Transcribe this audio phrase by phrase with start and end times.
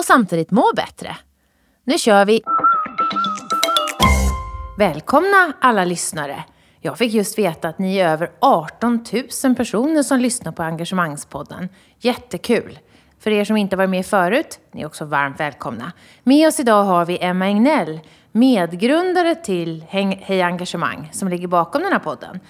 [0.00, 1.16] och samtidigt må bättre.
[1.84, 2.42] Nu kör vi!
[4.78, 6.44] Välkomna alla lyssnare!
[6.80, 9.04] Jag fick just veta att ni är över 18
[9.44, 11.68] 000 personer som lyssnar på Engagemangspodden.
[11.98, 12.78] Jättekul!
[13.18, 15.92] För er som inte varit med förut, ni är också varmt välkomna.
[16.22, 18.00] Med oss idag har vi Emma Egnell,
[18.32, 22.40] medgrundare till Hej Engagemang, som ligger bakom den här podden.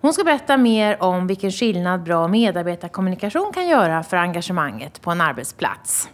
[0.00, 5.20] Hon ska berätta mer om vilken skillnad bra medarbetarkommunikation kan göra för engagemanget på en
[5.20, 6.08] arbetsplats.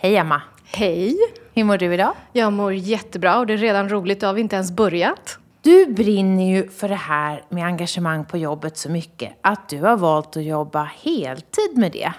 [0.00, 0.42] Hej Emma!
[0.64, 1.16] Hej!
[1.54, 2.14] Hur mår du idag?
[2.32, 5.38] Jag mår jättebra och det är redan roligt, då har vi inte ens börjat.
[5.62, 9.96] Du brinner ju för det här med engagemang på jobbet så mycket att du har
[9.96, 12.12] valt att jobba heltid med det.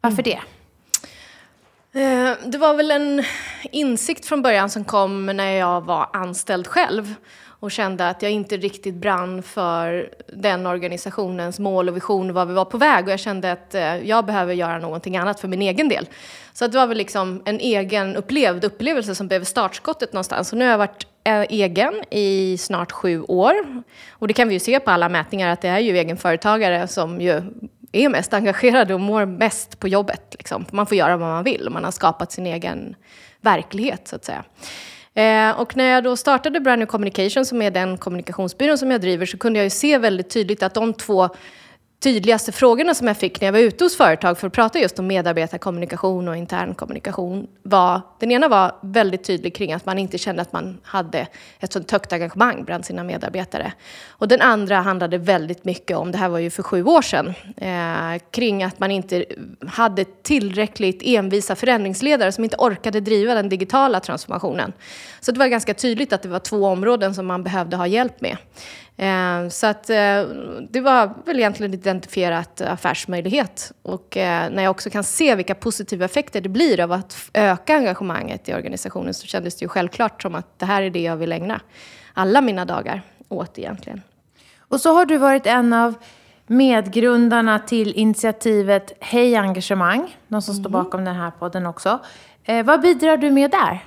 [0.00, 0.40] Varför det?
[1.92, 3.24] Eh, det var väl en
[3.72, 7.14] insikt från början som kom när jag var anställd själv
[7.60, 12.54] och kände att jag inte riktigt brann för den organisationens mål och vision, var vi
[12.54, 13.04] var på väg.
[13.04, 16.08] Och jag kände att eh, jag behöver göra någonting annat för min egen del.
[16.52, 20.52] Så det var väl liksom en egen upplevd upplevelse som blev startskottet någonstans.
[20.52, 23.54] Och nu har jag varit eh, egen i snart sju år.
[24.10, 27.20] Och det kan vi ju se på alla mätningar att det är ju egenföretagare som
[27.20, 27.42] ju
[27.92, 30.34] är mest engagerade och mår mest på jobbet.
[30.38, 30.64] Liksom.
[30.70, 32.96] Man får göra vad man vill och man har skapat sin egen
[33.40, 34.44] verklighet så att säga.
[35.14, 39.00] Eh, och när jag då startade Brand New Communication som är den kommunikationsbyrån som jag
[39.00, 41.28] driver så kunde jag ju se väldigt tydligt att de två
[42.00, 44.98] tydligaste frågorna som jag fick när jag var ute hos företag för att prata just
[44.98, 50.18] om medarbetarkommunikation och intern kommunikation var, den ena var väldigt tydlig kring att man inte
[50.18, 51.26] kände att man hade
[51.58, 53.72] ett sånt högt engagemang bland sina medarbetare.
[54.08, 57.34] Och den andra handlade väldigt mycket om, det här var ju för sju år sedan,
[57.56, 59.24] eh, kring att man inte
[59.68, 64.72] hade tillräckligt envisa förändringsledare som inte orkade driva den digitala transformationen.
[65.20, 68.20] Så det var ganska tydligt att det var två områden som man behövde ha hjälp
[68.20, 68.36] med.
[69.00, 70.22] Eh, så att eh,
[70.70, 73.72] det var väl egentligen identifierat affärsmöjlighet.
[73.82, 77.76] Och eh, när jag också kan se vilka positiva effekter det blir av att öka
[77.76, 81.16] engagemanget i organisationen så kändes det ju självklart som att det här är det jag
[81.16, 81.60] vill ägna
[82.14, 84.02] alla mina dagar åt egentligen.
[84.58, 85.94] Och så har du varit en av
[86.46, 90.64] medgrundarna till initiativet Hej Engagemang, de som mm.
[90.64, 91.98] står bakom den här podden också.
[92.64, 93.84] vad bidrar du med där?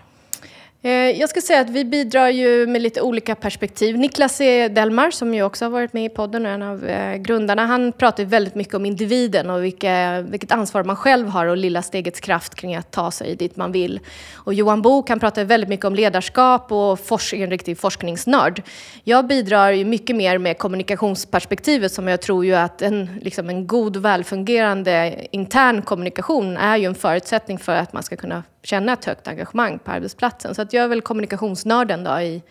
[0.85, 3.97] Eh, jag ska säga att vi bidrar ju med lite olika perspektiv.
[3.97, 4.41] Niklas.
[4.41, 4.67] E.
[4.67, 7.91] Delmar, som ju också har varit med i podden och en av eh, grundarna, han
[7.91, 12.19] pratar väldigt mycket om individen och vilka, vilket ansvar man själv har och lilla stegets
[12.19, 13.99] kraft kring att ta sig dit man vill.
[14.33, 18.61] Och Johan Bok, han pratar väldigt mycket om ledarskap och är en riktig forskningsnörd.
[19.03, 23.67] Jag bidrar ju mycket mer med kommunikationsperspektivet som jag tror ju att en, liksom en
[23.67, 29.05] god välfungerande intern kommunikation är ju en förutsättning för att man ska kunna känna ett
[29.05, 30.55] högt engagemang på arbetsplatsen.
[30.55, 32.41] Så att jag är väl kommunikationsnörden då i,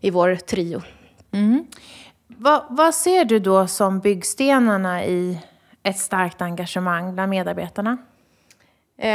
[0.00, 0.82] i vår trio.
[1.32, 1.66] Mm.
[2.26, 5.38] Vad, vad ser du då som byggstenarna i
[5.82, 7.96] ett starkt engagemang bland medarbetarna?
[8.98, 9.10] Eh,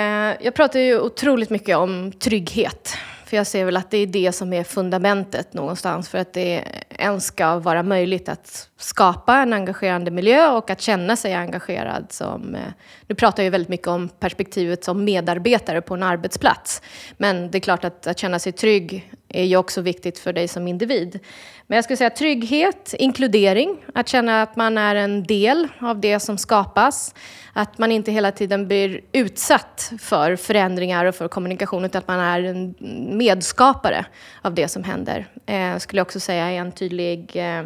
[0.46, 2.98] jag pratar ju otroligt mycket om trygghet.
[3.28, 6.64] För jag ser väl att det är det som är fundamentet någonstans för att det
[6.90, 12.56] ens ska vara möjligt att skapa en engagerande miljö och att känna sig engagerad som...
[12.56, 12.62] Eh,
[13.08, 16.82] nu pratar jag väldigt mycket om perspektivet som medarbetare på en arbetsplats.
[17.18, 20.48] Men det är klart att, att känna sig trygg är ju också viktigt för dig
[20.48, 21.20] som individ.
[21.68, 26.20] Men jag skulle säga trygghet, inkludering, att känna att man är en del av det
[26.20, 27.16] som skapas.
[27.54, 32.20] Att man inte hela tiden blir utsatt för förändringar och för kommunikation, utan att man
[32.20, 32.76] är en
[33.18, 34.06] medskapare
[34.42, 35.28] av det som händer.
[35.46, 37.64] Eh, skulle jag också säga är en tydlig eh,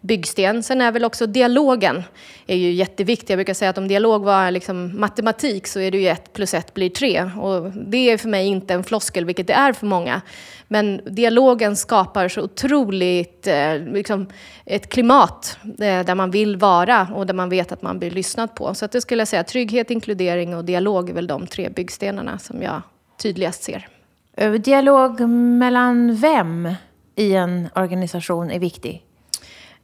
[0.00, 0.62] byggsten.
[0.62, 2.02] Sen är väl också dialogen
[2.46, 3.32] är ju jätteviktig.
[3.32, 6.54] Jag brukar säga att om dialog var liksom matematik så är det ju ett plus
[6.54, 7.30] ett blir tre.
[7.40, 10.20] Och det är för mig inte en floskel, vilket det är för många.
[10.68, 14.26] Men dialogen skapar så otroligt eh, liksom
[14.64, 18.54] ett klimat eh, där man vill vara och där man vet att man blir lyssnad
[18.54, 18.74] på.
[18.74, 22.38] Så att det skulle jag säga, trygghet, inkludering och dialog är väl de tre byggstenarna
[22.38, 22.82] som jag
[23.22, 23.88] tydligast ser.
[24.36, 26.74] Eh, dialog mellan vem
[27.16, 29.03] i en organisation är viktig?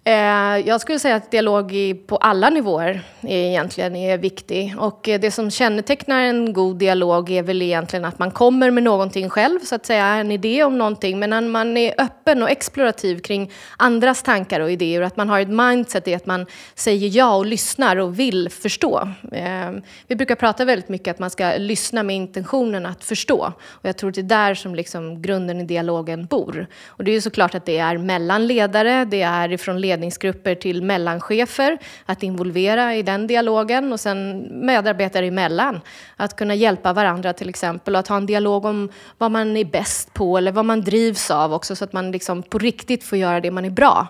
[0.05, 1.73] Eh, jag skulle säga att dialog
[2.07, 4.75] på alla nivåer är egentligen är viktig.
[4.79, 8.83] Och eh, det som kännetecknar en god dialog är väl egentligen att man kommer med
[8.83, 11.19] någonting själv, så att säga, en idé om någonting.
[11.19, 15.03] Men att man är öppen och explorativ kring andras tankar och idéer.
[15.03, 19.09] Att man har ett mindset i att man säger ja och lyssnar och vill förstå.
[19.33, 19.71] Eh,
[20.07, 23.53] vi brukar prata väldigt mycket att man ska lyssna med intentionen att förstå.
[23.69, 26.67] Och jag tror att det är där som liksom grunden i dialogen bor.
[26.87, 30.55] Och det är ju såklart att det är mellan ledare, det är ifrån ledare ledningsgrupper
[30.55, 35.81] till mellanchefer, att involvera i den dialogen och sen medarbetare emellan.
[36.17, 39.65] Att kunna hjälpa varandra till exempel och att ha en dialog om vad man är
[39.65, 43.19] bäst på eller vad man drivs av också så att man liksom på riktigt får
[43.19, 44.09] göra det man är bra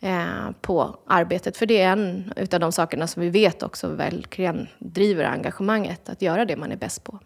[0.00, 1.56] eh, på arbetet.
[1.56, 6.22] För det är en av de sakerna som vi vet också verkligen driver engagemanget, att
[6.22, 7.18] göra det man är bäst på.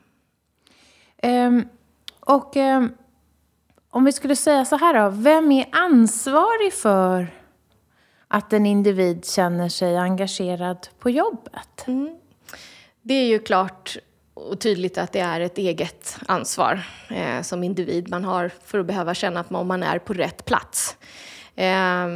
[1.23, 1.69] Um,
[2.21, 2.93] och um,
[3.91, 7.42] om vi skulle säga så här då, vem är ansvarig för
[8.35, 11.85] att en individ känner sig engagerad på jobbet?
[11.87, 12.17] Mm.
[13.03, 13.97] Det är ju klart
[14.35, 18.87] och tydligt att det är ett eget ansvar eh, som individ man har för att
[18.87, 20.97] behöva känna att man är på rätt plats.
[21.55, 22.07] Eh,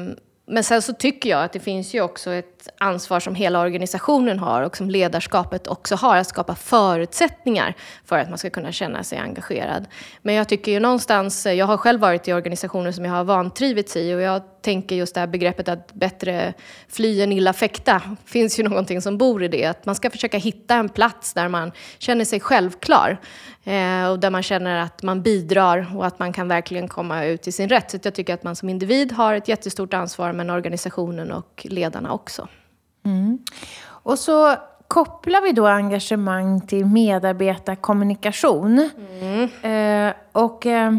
[0.47, 4.39] men sen så tycker jag att det finns ju också ett ansvar som hela organisationen
[4.39, 7.75] har och som ledarskapet också har, att skapa förutsättningar
[8.05, 9.87] för att man ska kunna känna sig engagerad.
[10.23, 13.25] Men jag tycker ju någonstans, eh, jag har själv varit i organisationer som jag har
[13.25, 16.55] vantrivits i och jag tänker just det här begreppet att bättre
[16.89, 19.65] fly än illa fäkta, finns ju någonting som bor i det.
[19.65, 23.21] Att man ska försöka hitta en plats där man känner sig självklar
[23.65, 27.49] eh, och där man känner att man bidrar och att man kan verkligen komma ut
[27.49, 27.91] i sin rätt.
[27.91, 32.13] Så jag tycker att man som individ har ett jättestort ansvar, men organisationen och ledarna
[32.13, 32.49] också.
[33.07, 33.39] Mm.
[33.87, 34.57] Och så
[34.89, 38.91] kopplar vi då engagemang till medarbetarkommunikation.
[39.21, 39.51] Mm.
[39.63, 40.97] Eh, och eh,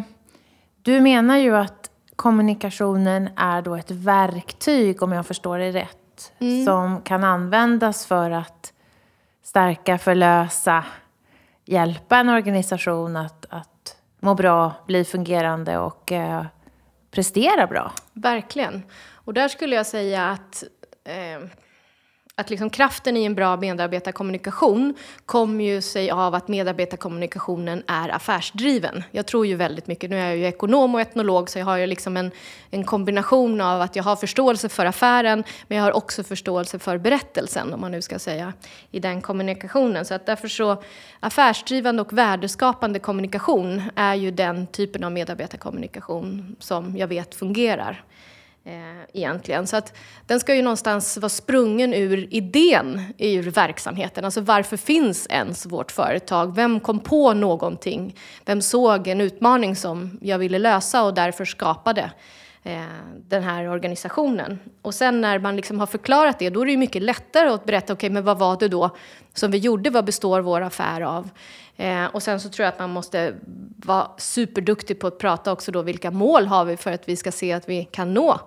[0.82, 6.66] du menar ju att kommunikationen är då ett verktyg, om jag förstår det rätt, mm.
[6.66, 8.74] som kan användas för att
[9.44, 10.84] stärka, förlösa,
[11.66, 16.46] hjälpa en organisation att, att må bra, bli fungerande och eh,
[17.12, 17.92] prestera bra.
[18.14, 18.84] Verkligen.
[19.12, 20.64] Och där skulle jag säga att
[21.04, 21.50] eh,
[22.40, 24.94] att liksom kraften i en bra medarbetarkommunikation
[25.26, 29.04] kommer ju sig av att medarbetarkommunikationen är affärsdriven.
[29.12, 31.78] Jag tror ju väldigt mycket, nu är jag ju ekonom och etnolog så jag har
[31.78, 32.32] ju liksom en,
[32.72, 36.98] en kombination av att jag har förståelse för affären men jag har också förståelse för
[36.98, 38.54] berättelsen om man nu ska säga
[38.92, 40.06] i den kommunikationen.
[40.06, 40.84] Så att därför så
[41.20, 48.04] affärsdrivande och värdeskapande kommunikation är ju den typen av medarbetarkommunikation som jag vet fungerar
[48.68, 49.68] eh, egentligen.
[49.68, 49.94] Så att
[50.26, 54.26] den ska ju någonstans vara sprungen ur idén ur verksamheten.
[54.26, 56.56] Alltså varför finns ens vårt företag?
[56.56, 58.16] Vem kom på någonting?
[58.46, 62.12] Vem såg en utmaning som jag ville lösa och därför skapade
[62.68, 62.82] Eh,
[63.28, 64.60] den här organisationen?
[64.82, 67.66] Och sen när man liksom har förklarat det, då är det ju mycket lättare att
[67.66, 68.96] berätta, okej, okay, men vad var det då
[69.34, 69.90] som vi gjorde?
[69.90, 71.30] Vad består vår affär av?
[71.78, 73.34] Eh, och sen så tror jag att man måste
[73.76, 77.32] vara superduktig på att prata också då vilka mål har vi för att vi ska
[77.32, 78.40] se att vi kan nå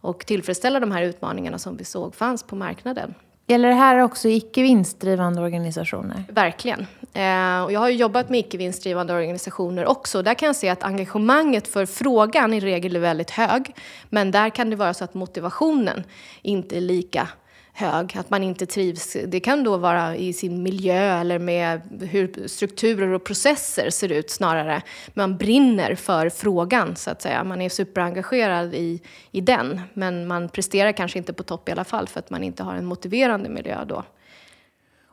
[0.00, 3.14] och tillfredsställa de här utmaningarna som vi såg fanns på marknaden.
[3.50, 6.24] Gäller det här också icke vinstdrivande organisationer?
[6.28, 6.80] Verkligen.
[7.12, 10.22] Eh, och jag har ju jobbat med icke vinstdrivande organisationer också.
[10.22, 13.74] Där kan jag se att engagemanget för frågan i regel är väldigt hög.
[14.08, 16.04] Men där kan det vara så att motivationen
[16.42, 17.28] inte är lika
[17.78, 19.16] hög, att man inte trivs.
[19.26, 21.80] Det kan då vara i sin miljö eller med
[22.10, 24.82] hur strukturer och processer ser ut snarare.
[25.14, 27.44] Man brinner för frågan så att säga.
[27.44, 29.80] Man är superengagerad i, i den.
[29.94, 32.74] Men man presterar kanske inte på topp i alla fall för att man inte har
[32.74, 34.04] en motiverande miljö då.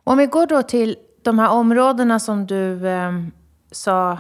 [0.03, 3.11] Om vi går då till de här områdena som du eh,
[3.71, 4.17] sa,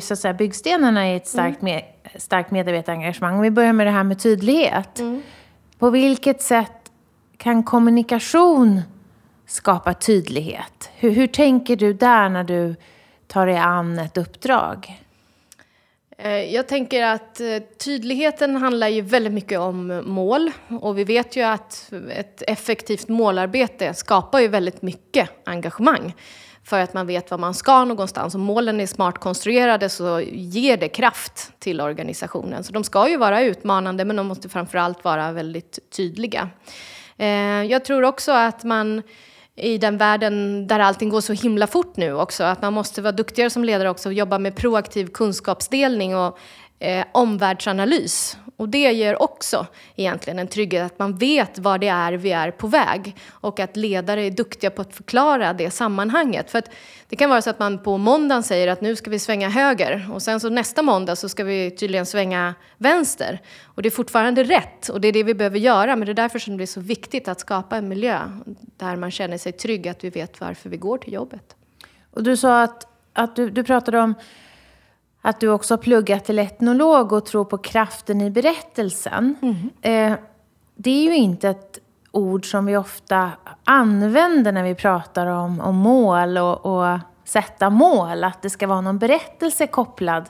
[0.00, 1.74] så att säga, byggstenarna i ett starkt, mm.
[1.74, 1.84] med,
[2.20, 3.34] starkt medarbetarengagemang.
[3.34, 4.98] Om vi börjar med det här med tydlighet.
[4.98, 5.22] Mm.
[5.78, 6.77] På vilket sätt
[7.48, 8.80] kan kommunikation
[9.46, 10.90] skapa tydlighet?
[10.96, 12.74] Hur, hur tänker du där när du
[13.26, 15.02] tar dig an ett uppdrag?
[16.18, 17.46] Eh, jag tänker att eh,
[17.78, 20.50] tydligheten handlar ju väldigt mycket om mål.
[20.80, 26.14] Och vi vet ju att ett effektivt målarbete skapar ju väldigt mycket engagemang.
[26.64, 28.34] För att man vet var man ska någonstans.
[28.34, 32.64] Om målen är smart konstruerade så ger det kraft till organisationen.
[32.64, 36.50] Så de ska ju vara utmanande men de måste framförallt vara väldigt tydliga.
[37.18, 39.02] Eh, jag tror också att man
[39.56, 43.12] i den världen där allting går så himla fort nu också, att man måste vara
[43.12, 46.38] duktigare som ledare också och jobba med proaktiv kunskapsdelning och
[46.78, 48.36] eh, omvärldsanalys.
[48.56, 49.66] Och det ger också
[49.96, 53.76] egentligen en trygghet att man vet var det är vi är på väg och att
[53.76, 56.50] ledare är duktiga på att förklara det sammanhanget.
[56.50, 56.70] För att
[57.08, 60.10] det kan vara så att man på måndagen säger att nu ska vi svänga höger
[60.12, 63.40] och sen så nästa måndag så ska vi tydligen svänga vänster.
[63.64, 66.14] Och det är fortfarande rätt och det är det vi behöver göra men det är
[66.14, 68.20] därför som det är så viktigt att skapa en miljö
[68.76, 71.56] där man känner sig trygg, att vi vet varför vi går till jobbet.
[72.10, 74.14] Och du sa att, att du, du pratade om
[75.28, 79.34] att du också har pluggat till etnolog och tror på kraften i berättelsen.
[79.42, 79.70] Mm.
[79.82, 80.18] Eh,
[80.74, 81.78] det är ju inte ett
[82.10, 83.30] ord som vi ofta
[83.64, 88.24] använder när vi pratar om, om mål och, och sätta mål.
[88.24, 90.24] Att det ska vara någon berättelse kopplad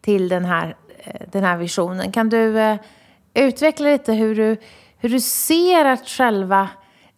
[0.00, 2.12] till den här, eh, den här visionen.
[2.12, 2.76] Kan du eh,
[3.34, 4.56] utveckla lite hur du,
[4.98, 6.68] hur du ser att själva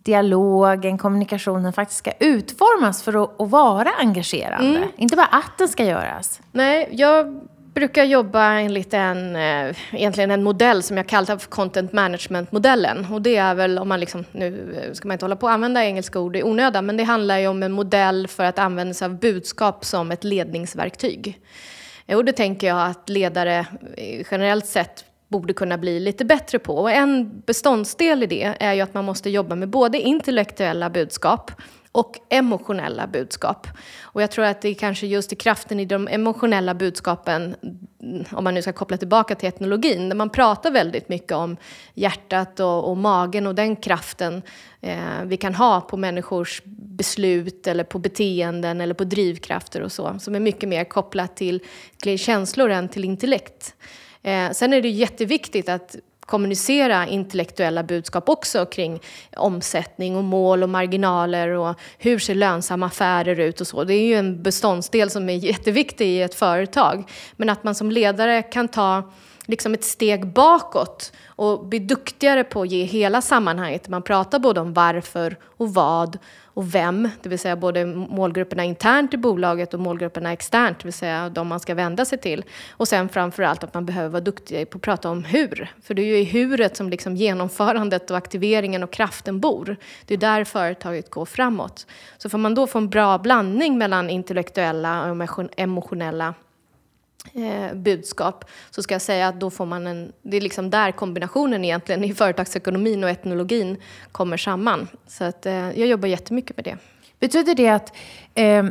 [0.04, 4.78] dialogen, kommunikationen faktiskt ska utformas för att, att vara engagerande.
[4.78, 4.88] Mm.
[4.96, 6.40] Inte bara att den ska göras.
[6.52, 7.40] Nej, jag
[7.74, 13.06] brukar jobba enligt en, eh, egentligen en modell som jag kallar för content management-modellen.
[13.12, 15.84] Och det är väl, om man liksom, nu ska man inte hålla på att använda
[15.84, 19.06] engelska ord i onödan, men det handlar ju om en modell för att använda sig
[19.06, 21.40] av budskap som ett ledningsverktyg.
[22.06, 26.76] Och det tänker jag att ledare eh, generellt sett borde kunna bli lite bättre på.
[26.76, 31.50] Och en beståndsdel i det är ju att man måste jobba med både intellektuella budskap
[31.92, 33.66] och emotionella budskap.
[34.02, 37.56] Och jag tror att det är kanske just i kraften i de emotionella budskapen,
[38.32, 41.56] om man nu ska koppla tillbaka till etnologin, där man pratar väldigt mycket om
[41.94, 44.42] hjärtat och, och magen och den kraften
[44.80, 50.18] eh, vi kan ha på människors beslut eller på beteenden eller på drivkrafter och så,
[50.18, 51.60] som är mycket mer kopplat till,
[52.02, 53.74] till känslor än till intellekt.
[54.24, 59.00] Eh, sen är det jätteviktigt att kommunicera intellektuella budskap också kring
[59.36, 63.84] omsättning och mål och marginaler och hur ser lönsamma affärer ut och så.
[63.84, 67.10] Det är ju en beståndsdel som är jätteviktig i ett företag.
[67.36, 69.12] Men att man som ledare kan ta
[69.46, 73.88] liksom ett steg bakåt och bli duktigare på att ge hela sammanhanget.
[73.88, 76.18] Man pratar både om varför och vad
[76.54, 80.92] och vem, det vill säga både målgrupperna internt i bolaget och målgrupperna externt, det vill
[80.92, 82.44] säga de man ska vända sig till.
[82.70, 85.72] Och sen framför allt att man behöver vara duktig på att prata om hur.
[85.82, 89.76] För det är ju i huret som liksom genomförandet och aktiveringen och kraften bor.
[90.06, 91.86] Det är där företaget går framåt.
[92.18, 96.34] Så får man då få en bra blandning mellan intellektuella och emotionella
[97.32, 100.92] eh, budskap så ska jag säga att då får man en, det är liksom där
[100.92, 103.76] kombinationen egentligen i företagsekonomin och etnologin
[104.12, 104.88] kommer samman.
[105.06, 106.76] Så att, eh, jag jobbar jättemycket med det.
[107.20, 107.92] Betyder det att,
[108.34, 108.64] eh,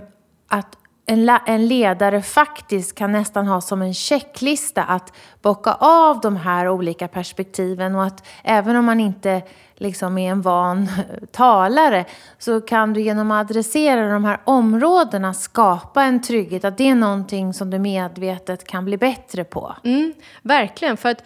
[0.48, 6.36] att en, en ledare faktiskt kan nästan ha som en checklista att bocka av de
[6.36, 9.42] här olika perspektiven och att även om man inte
[9.76, 10.90] liksom är en van
[11.32, 12.06] talare
[12.38, 16.66] så kan du genom att adressera de här områdena skapa en trygghet.
[16.66, 19.76] Att det är någonting som du medvetet kan bli bättre på.
[19.84, 20.98] Mm, verkligen.
[20.98, 21.24] för att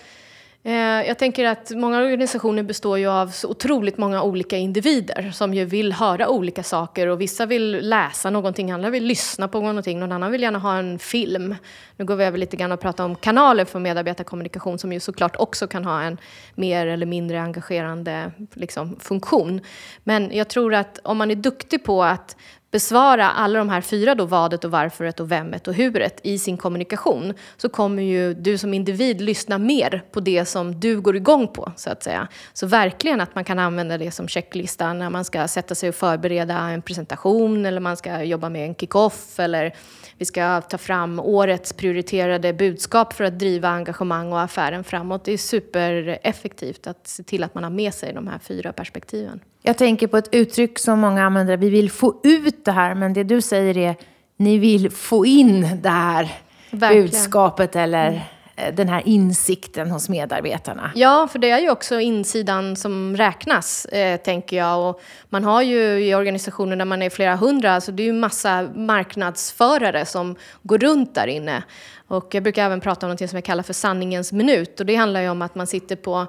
[0.67, 5.53] Eh, jag tänker att många organisationer består ju av så otroligt många olika individer som
[5.53, 9.99] ju vill höra olika saker och vissa vill läsa någonting, andra vill lyssna på någonting,
[9.99, 11.55] någon annan vill gärna ha en film.
[11.97, 15.35] Nu går vi över lite grann och pratar om kanaler för medarbetarkommunikation som ju såklart
[15.35, 16.17] också kan ha en
[16.55, 19.61] mer eller mindre engagerande liksom, funktion.
[20.03, 22.35] Men jag tror att om man är duktig på att
[22.71, 26.57] besvara alla de här fyra då, vadet och varföret och vemet och huret i sin
[26.57, 31.47] kommunikation så kommer ju du som individ lyssna mer på det som du går igång
[31.47, 32.27] på så att säga.
[32.53, 35.95] Så verkligen att man kan använda det som checklista när man ska sätta sig och
[35.95, 39.73] förbereda en presentation eller man ska jobba med en kick-off eller
[40.17, 45.25] vi ska ta fram årets prioriterade budskap för att driva engagemang och affären framåt.
[45.25, 49.39] Det är supereffektivt att se till att man har med sig de här fyra perspektiven.
[49.67, 53.13] Jag tänker på ett uttryck som många använder, vi vill få ut det här, men
[53.13, 53.95] det du säger är
[54.37, 56.31] ni vill få in det här
[56.71, 57.03] Verkligen.
[57.05, 58.23] budskapet eller.
[58.59, 60.91] Eh, den här insikten hos medarbetarna.
[60.95, 64.89] Ja, för det är ju också insidan som räknas, eh, tänker jag.
[64.89, 68.13] Och man har ju i organisationer där man är flera hundra, alltså det är ju
[68.13, 71.63] massa marknadsförare som går runt där inne.
[72.07, 74.79] Och jag brukar även prata om något som jag kallar för sanningens minut.
[74.79, 76.27] Och det handlar ju om att man sitter på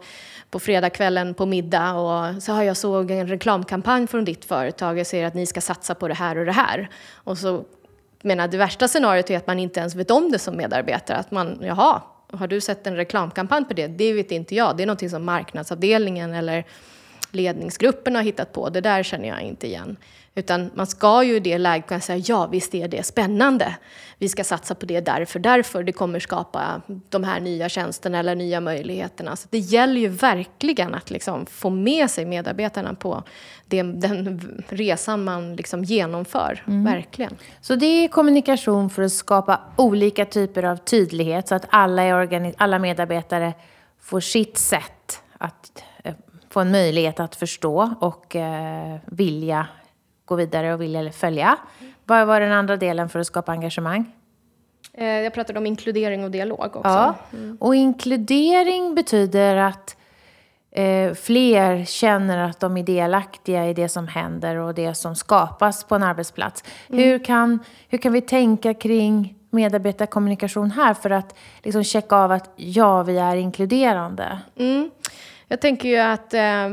[0.50, 4.98] på fredagskvällen på middag och så har jag såg en reklamkampanj från ditt företag.
[4.98, 6.90] Jag säger att ni ska satsa på det här och det här.
[7.14, 7.64] Och så
[8.22, 11.16] menar det värsta scenariot är att man inte ens vet om det som medarbetare.
[11.16, 13.86] Att man, jaha, har du sett en reklamkampanj på det?
[13.86, 14.76] Det vet inte jag.
[14.76, 16.64] Det är någonting som marknadsavdelningen eller
[17.30, 19.96] ledningsgruppen har hittat på, det där känner jag inte igen.
[20.34, 23.76] Utan man ska ju i det läget kunna säga ja, visst är det spännande.
[24.18, 25.82] Vi ska satsa på det därför, därför.
[25.82, 29.36] Det kommer skapa de här nya tjänsterna eller nya möjligheterna.
[29.36, 33.22] Så det gäller ju verkligen att liksom få med sig medarbetarna på
[33.68, 36.64] det, den resan man liksom genomför.
[36.66, 36.84] Mm.
[36.84, 37.36] Verkligen.
[37.60, 42.78] Så det är kommunikation för att skapa olika typer av tydlighet så att alla, alla
[42.78, 43.54] medarbetare
[44.00, 46.14] får sitt sätt att eh,
[46.50, 49.66] få en möjlighet att förstå och eh, vilja
[50.24, 51.56] gå vidare och vilja följa.
[52.04, 54.12] Vad var den andra delen för att skapa engagemang?
[54.92, 56.80] Eh, jag pratade om inkludering och dialog också.
[56.84, 57.56] Ja, mm.
[57.60, 59.96] och inkludering betyder att
[60.70, 65.84] eh, fler känner att de är delaktiga i det som händer och det som skapas
[65.84, 66.64] på en arbetsplats.
[66.88, 67.04] Mm.
[67.04, 67.58] Hur, kan,
[67.88, 73.18] hur kan vi tänka kring medarbetarkommunikation här för att liksom checka av att ja, vi
[73.18, 74.38] är inkluderande?
[74.56, 74.90] Mm.
[75.48, 76.68] Jag tänker ju att eh,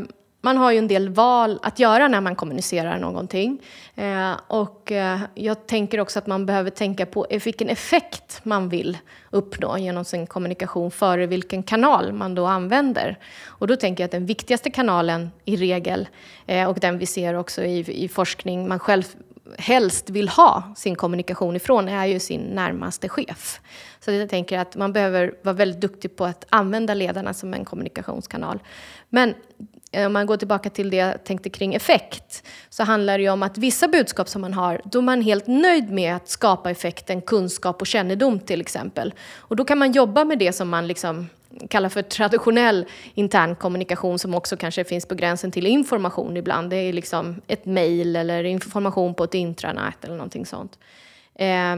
[0.46, 3.62] man har ju en del val att göra när man kommunicerar någonting.
[3.96, 8.70] Eh, och eh, jag tänker också att man behöver tänka på e-, vilken effekt man
[8.70, 8.98] vill
[9.30, 13.18] uppnå genom sin kommunikation före vilken kanal man då använder.
[13.46, 16.08] Och då tänker jag att den viktigaste kanalen i regel,
[16.46, 19.04] eh, och den vi ser också i, i forskning, man själv
[19.58, 23.62] helst vill ha sin kommunikation ifrån är ju sin närmaste chef.
[24.00, 27.66] Så jag tänker att man behöver vara väldigt duktig på att använda ledarna som en
[27.66, 28.60] kommunikationskanal.
[29.10, 29.34] Men
[29.96, 33.30] Eh, om man går tillbaka till det jag tänkte kring effekt, så handlar det ju
[33.30, 36.72] om att vissa budskap som man har, då är man helt nöjd med att skapa
[36.72, 39.14] effekten kunskap och kännedom till exempel.
[39.38, 41.30] Och då kan man jobba med det som man liksom
[41.70, 46.70] kallar för traditionell intern kommunikation som också kanske finns på gränsen till information ibland.
[46.70, 50.80] Det är liksom ett mejl eller information på ett intranät eller någonting sånt.
[51.36, 51.76] Eh,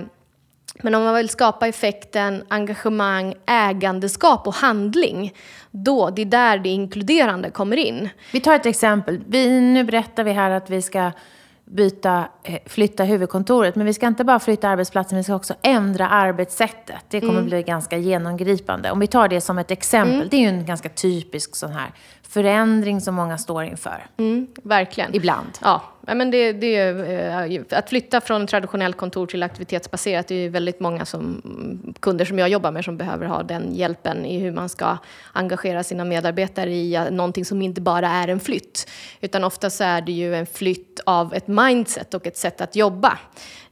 [0.81, 5.33] men om man vill skapa effekten engagemang, ägandeskap och handling,
[5.71, 8.09] då, det är där det inkluderande kommer in.
[8.33, 9.21] Vi tar ett exempel.
[9.27, 11.11] Vi, nu berättar vi här att vi ska
[11.65, 13.75] byta, eh, flytta huvudkontoret.
[13.75, 17.05] Men vi ska inte bara flytta arbetsplatsen, vi ska också ändra arbetssättet.
[17.09, 17.45] Det kommer mm.
[17.45, 18.91] bli ganska genomgripande.
[18.91, 20.27] Om vi tar det som ett exempel, mm.
[20.31, 21.91] det är ju en ganska typisk sån här
[22.29, 24.05] förändring som många står inför.
[24.17, 25.15] Mm, verkligen.
[25.15, 25.49] Ibland.
[25.61, 25.81] Ja,
[26.15, 30.79] men det, det är, eh, att flytta från traditionellt kontor till aktivitetsbaserat, det är väldigt
[30.79, 31.41] många som,
[31.99, 34.97] kunder som jag jobbar med som behöver ha den hjälpen i hur man ska
[35.33, 38.89] engagera sina medarbetare i någonting som inte bara är en flytt.
[39.21, 43.17] Utan oftast är det ju en flytt av ett mindset och ett sätt att jobba.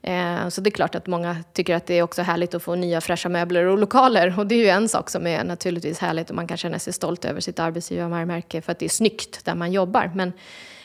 [0.07, 2.75] Eh, så det är klart att många tycker att det är också härligt att få
[2.75, 4.39] nya fräscha möbler och lokaler.
[4.39, 6.93] Och det är ju en sak som är naturligtvis härligt och man kan känna sig
[6.93, 10.11] stolt över sitt arbetsgivarmärke för att det är snyggt där man jobbar.
[10.15, 10.33] Men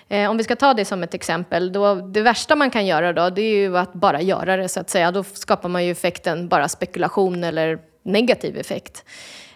[0.09, 3.13] eh, om vi ska ta det som ett exempel, då, det värsta man kan göra
[3.13, 5.13] då, det är ju att bara göra det så att säga.
[5.13, 9.05] Då skapar man ju effekten bara spekulation eller negativ effekt.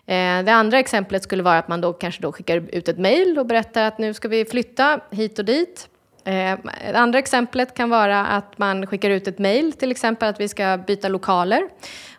[0.07, 3.39] Eh, det andra exemplet skulle vara att man då kanske då skickar ut ett mejl
[3.39, 5.89] och berättar att nu ska vi flytta hit och dit.
[6.25, 6.59] Eh,
[6.93, 10.49] det andra exemplet kan vara att man skickar ut ett mejl, till exempel att vi
[10.49, 11.69] ska byta lokaler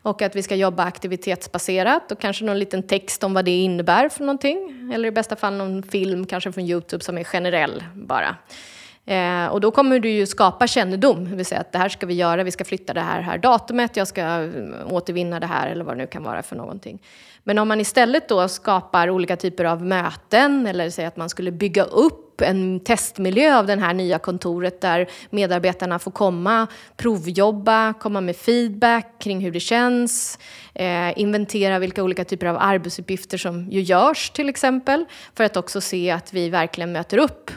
[0.01, 4.09] och att vi ska jobba aktivitetsbaserat och kanske någon liten text om vad det innebär
[4.09, 4.91] för någonting.
[4.93, 8.35] Eller i bästa fall någon film, kanske från Youtube, som är generell bara.
[9.05, 12.05] Eh, och då kommer du ju skapa kännedom, det vill säga att det här ska
[12.05, 15.67] vi göra, vi ska flytta det här, här datumet, jag ska mm, återvinna det här
[15.67, 16.99] eller vad det nu kan vara för någonting.
[17.47, 21.51] Men om man istället då skapar olika typer av möten eller säger att man skulle
[21.51, 28.21] bygga upp en testmiljö av det här nya kontoret där medarbetarna får komma, provjobba, komma
[28.21, 30.39] med feedback kring hur det känns,
[30.73, 35.05] eh, inventera vilka olika typer av arbetsuppgifter som ju görs till exempel,
[35.35, 37.51] för att också se att vi verkligen möter upp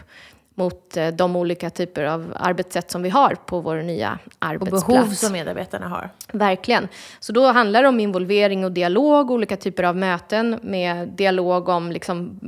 [0.58, 4.84] mot eh, de olika typer av arbetssätt som vi har på vår nya arbetsplats.
[4.84, 6.10] Och behov som medarbetarna har.
[6.32, 6.88] Verkligen.
[7.20, 11.92] Så då handlar det om involvering och dialog, olika typer av möten med dialog om
[11.92, 12.38] liksom,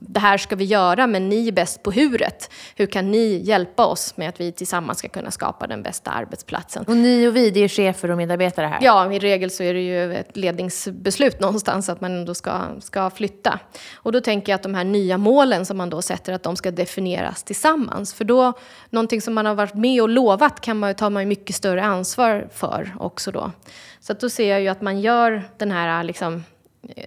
[0.00, 2.50] det här ska vi göra, men ni är bäst på huret.
[2.76, 6.84] Hur kan ni hjälpa oss med att vi tillsammans ska kunna skapa den bästa arbetsplatsen?
[6.88, 8.78] Och ni och vi, det är chefer och medarbetare här?
[8.82, 13.10] Ja, i regel så är det ju ett ledningsbeslut någonstans att man ändå ska, ska
[13.10, 13.60] flytta.
[13.94, 16.56] Och då tänker jag att de här nya målen som man då sätter, att de
[16.56, 18.14] ska definieras till tillsammans.
[18.14, 18.52] För då,
[18.90, 21.84] någonting som man har varit med och lovat kan man, tar man ju mycket större
[21.84, 23.50] ansvar för också då.
[24.00, 26.44] Så att då ser jag ju att man gör den här liksom,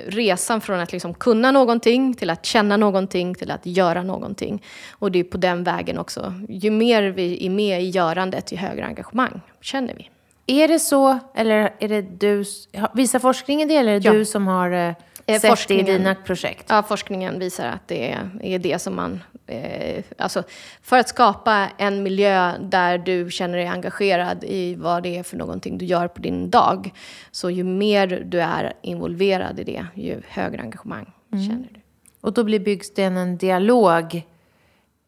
[0.07, 4.63] resan från att liksom kunna någonting till att känna någonting till att göra någonting.
[4.91, 6.33] Och det är på den vägen också.
[6.49, 10.09] Ju mer vi är med i görandet, ju högre engagemang känner vi.
[10.47, 12.45] Är det så, eller är det du,
[12.93, 14.13] visar forskningen det, eller är det ja.
[14.13, 16.65] du som har eh, eh sett i dina projekt?
[16.69, 20.43] Ja, forskningen visar att det är det som man eh, alltså
[20.81, 25.37] för att skapa en miljö där du känner dig engagerad i vad det är för
[25.37, 26.93] någonting du gör på din dag.
[27.31, 31.45] Så ju mer du är involverad i det, ju högre engagemang mm.
[31.45, 31.79] känner du.
[32.21, 34.23] Och då blir byggstenen dialog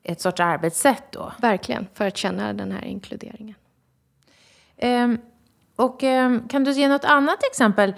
[0.04, 1.32] ett sorts arbetssätt då.
[1.38, 3.56] Verkligen, för att känna den här inkluderingen.
[4.82, 5.20] Um,
[5.76, 7.94] och um, kan du ge något annat exempel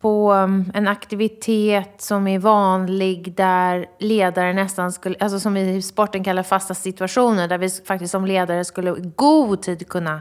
[0.00, 5.82] på um, en aktivitet som är vanlig där ledare nästan skulle, alltså som vi i
[5.82, 10.20] sporten kallar fasta situationer, där vi faktiskt som ledare skulle i god tid kunna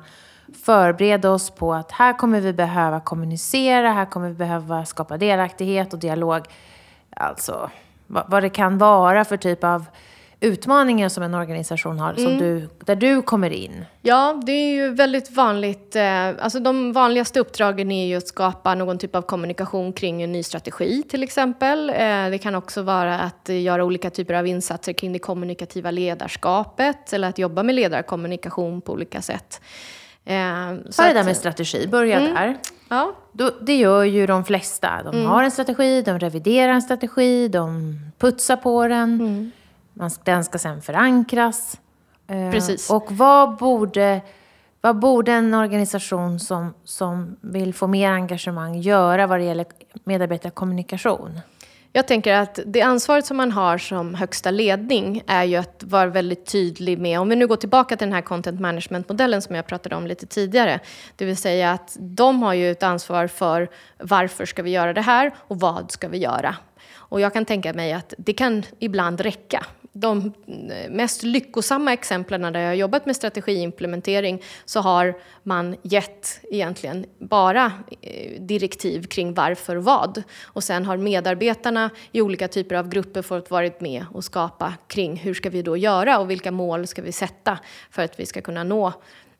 [0.63, 5.93] förbereda oss på att här kommer vi behöva kommunicera, här kommer vi behöva skapa delaktighet
[5.93, 6.45] och dialog.
[7.09, 7.69] Alltså
[8.07, 9.85] vad, vad det kan vara för typ av
[10.41, 12.23] utmaningar som en organisation har, mm.
[12.23, 13.85] som du, där du kommer in?
[14.01, 15.95] Ja, det är ju väldigt vanligt.
[15.95, 20.31] Eh, alltså de vanligaste uppdragen är ju att skapa någon typ av kommunikation kring en
[20.31, 21.89] ny strategi till exempel.
[21.89, 21.95] Eh,
[22.29, 27.29] det kan också vara att göra olika typer av insatser kring det kommunikativa ledarskapet eller
[27.29, 29.61] att jobba med ledarkommunikation på olika sätt.
[30.25, 30.35] Eh,
[30.89, 32.33] så det där med strategi, börja mm.
[32.33, 32.57] där.
[32.89, 33.15] Ja.
[33.31, 35.03] Då, det gör ju de flesta.
[35.03, 35.25] De mm.
[35.25, 39.13] har en strategi, de reviderar en strategi, de putsar på den.
[39.13, 39.51] Mm.
[39.99, 41.79] Man, den ska sen förankras.
[42.27, 42.89] Eh, Precis.
[42.89, 44.21] Och vad borde,
[44.81, 49.65] vad borde en organisation som, som vill få mer engagemang göra vad det gäller
[50.03, 51.39] medarbetarkommunikation?
[51.93, 56.05] Jag tänker att det ansvaret som man har som högsta ledning är ju att vara
[56.05, 59.67] väldigt tydlig med, om vi nu går tillbaka till den här content management-modellen som jag
[59.67, 60.79] pratade om lite tidigare,
[61.15, 65.01] det vill säga att de har ju ett ansvar för varför ska vi göra det
[65.01, 66.55] här och vad ska vi göra?
[66.95, 72.53] Och jag kan tänka mig att det kan ibland räcka de eh, mest lyckosamma exemplen
[72.53, 77.71] där jag har jobbat med strategiimplementering så har man gett egentligen bara
[78.01, 80.23] eh, direktiv kring varför och vad.
[80.43, 85.15] Och sen har medarbetarna i olika typer av grupper fått varit med och skapa kring
[85.15, 87.59] hur ska vi då göra och vilka mål ska vi sätta
[87.91, 88.93] för att vi ska kunna nå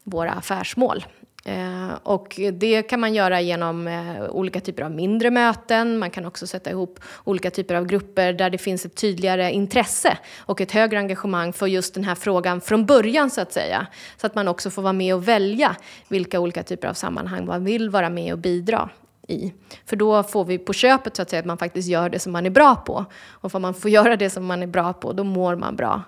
[0.03, 1.03] våra affärsmål.
[1.45, 5.97] Eh, och det kan man göra genom eh, olika typer av mindre möten.
[5.97, 10.17] Man kan också sätta ihop olika typer av grupper där det finns ett tydligare intresse
[10.39, 13.87] och ett högre engagemang för just den här frågan från början så att säga.
[14.17, 15.75] Så att man också får vara med och välja
[16.07, 18.89] vilka olika typer av sammanhang man vill vara med och bidra
[19.27, 19.53] i.
[19.85, 22.31] För då får vi på köpet så att säga att man faktiskt gör det som
[22.31, 23.05] man är bra på.
[23.29, 26.03] Och får man får göra det som man är bra på, då mår man bra.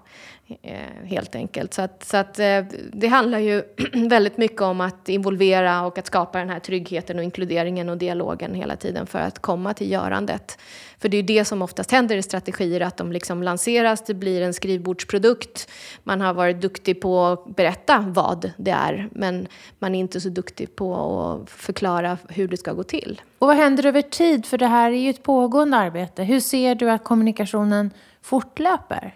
[0.61, 1.73] Eh, helt enkelt.
[1.73, 3.63] Så, att, så att, eh, det handlar ju
[4.09, 8.53] väldigt mycket om att involvera och att skapa den här tryggheten och inkluderingen och dialogen
[8.53, 10.57] hela tiden för att komma till görandet.
[10.99, 14.41] För det är det som oftast händer i strategier, att de liksom lanseras, det blir
[14.41, 15.69] en skrivbordsprodukt.
[16.03, 19.47] Man har varit duktig på att berätta vad det är, men
[19.79, 23.21] man är inte så duktig på att förklara hur det ska gå till.
[23.39, 24.45] Och vad händer över tid?
[24.45, 26.23] För det här är ju ett pågående arbete.
[26.23, 29.15] Hur ser du att kommunikationen fortlöper?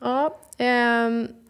[0.00, 0.38] Ja,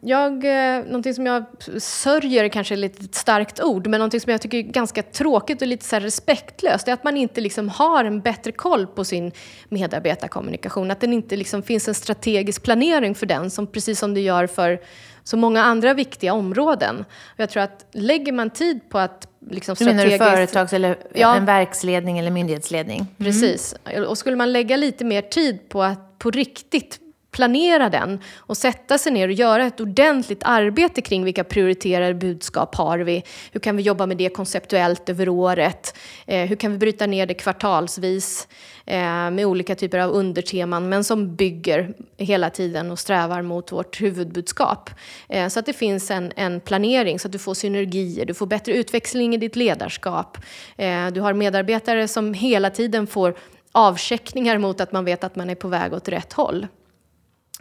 [0.00, 1.44] jag, eh, någonting som jag
[1.78, 5.62] sörjer kanske är lite ett starkt ord, men någonting som jag tycker är ganska tråkigt
[5.62, 9.32] och lite så respektlöst, är att man inte liksom har en bättre koll på sin
[9.68, 10.90] medarbetarkommunikation.
[10.90, 14.46] Att det inte liksom finns en strategisk planering för den, som, precis som det gör
[14.46, 14.80] för
[15.24, 17.04] så många andra viktiga områden.
[17.36, 19.76] Jag tror att lägger man tid på att liksom.
[19.78, 21.36] Du menar du företags eller ja.
[21.36, 22.98] en verksledning eller myndighetsledning?
[22.98, 23.14] Mm.
[23.18, 23.74] Precis.
[24.08, 27.00] Och skulle man lägga lite mer tid på att på riktigt
[27.34, 32.74] planera den och sätta sig ner och göra ett ordentligt arbete kring vilka prioriterade budskap
[32.74, 33.22] har vi?
[33.52, 35.96] Hur kan vi jobba med det konceptuellt över året?
[36.26, 38.48] Eh, hur kan vi bryta ner det kvartalsvis
[38.86, 44.00] eh, med olika typer av underteman men som bygger hela tiden och strävar mot vårt
[44.00, 44.90] huvudbudskap.
[45.28, 48.46] Eh, så att det finns en, en planering så att du får synergier, du får
[48.46, 50.38] bättre utväxling i ditt ledarskap.
[50.76, 53.34] Eh, du har medarbetare som hela tiden får
[53.72, 56.66] avcheckningar mot att man vet att man är på väg åt rätt håll.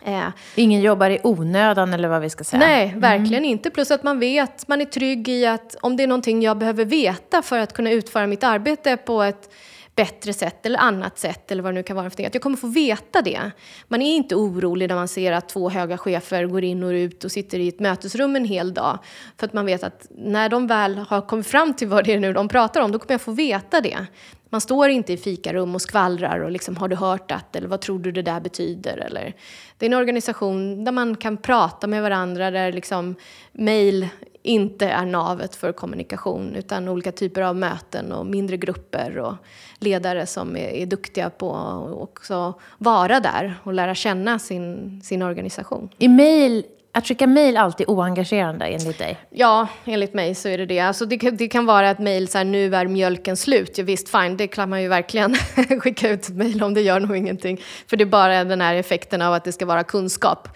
[0.06, 2.60] Eh, Ingen jobbar i onödan eller vad vi ska säga.
[2.60, 3.00] Nej, mm.
[3.00, 3.52] verkligen mm.
[3.52, 3.70] inte.
[3.70, 6.86] Plus att man vet, man är trygg i att om det är någonting jag behöver
[6.86, 9.50] veta för att kunna utföra mitt arbete på ett
[9.96, 12.58] bättre sätt eller annat sätt eller vad det nu kan vara för att jag kommer
[12.58, 13.52] få veta det.
[13.88, 17.24] Man är inte orolig när man ser att två höga chefer går in och ut
[17.24, 19.00] och sitter i ett mötesrum en hel dag.
[19.38, 22.20] För att man vet att när de väl har kommit fram till vad det är
[22.20, 24.06] nu de pratar om, då kommer jag få veta det.
[24.50, 27.82] Man står inte i fikarum och skvallrar och liksom, har du hört att eller vad
[27.82, 28.98] tror du det där betyder?
[28.98, 29.36] Eller,
[29.78, 33.16] det är en organisation där man kan prata med varandra, där liksom
[33.52, 34.08] mail
[34.44, 39.36] inte är navet för kommunikation utan olika typer av möten och mindre grupper och
[39.80, 45.22] ledare som är, är duktiga på att också vara där och lära känna sin, sin
[45.22, 45.90] organisation.
[45.98, 46.64] I mail
[46.96, 49.18] att skicka mejl alltid oengagerande enligt dig?
[49.30, 50.80] Ja, enligt mig så är det det.
[50.80, 53.78] Alltså det, det kan vara ett mejl så här, nu är mjölken slut.
[53.78, 55.36] Ja, visst, fine, det kan man ju verkligen
[55.80, 57.62] skicka ut ett mejl om, det gör nog ingenting.
[57.88, 60.48] För det är bara den här effekten av att det ska vara kunskap.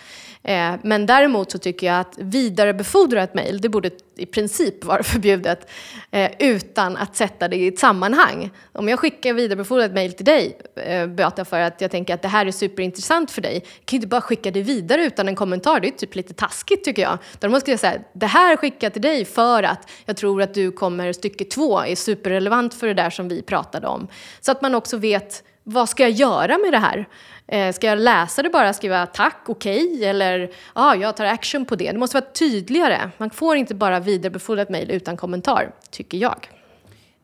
[0.43, 5.03] Eh, men däremot så tycker jag att vidarebefordra ett mejl, det borde i princip vara
[5.03, 5.69] förbjudet
[6.11, 8.51] eh, utan att sätta det i ett sammanhang.
[8.73, 12.27] Om jag skickar vidarebefordrat mejl till dig, eh, Beata, för att jag tänker att det
[12.27, 15.79] här är superintressant för dig, jag kan inte bara skicka det vidare utan en kommentar.
[15.79, 17.17] Det är typ lite taskigt tycker jag.
[17.39, 20.53] Då måste jag säga, det här skickar jag till dig för att jag tror att
[20.53, 24.07] du kommer, stycke två är superrelevant för det där som vi pratade om.
[24.39, 27.07] Så att man också vet, vad ska jag göra med det här?
[27.47, 31.25] Eh, ska jag läsa det bara, skriva tack, okej, okay, eller ja, ah, jag tar
[31.25, 31.91] action på det.
[31.91, 33.09] Det måste vara tydligare.
[33.17, 36.49] Man får inte bara vidarebefordra ett mejl utan kommentar, tycker jag.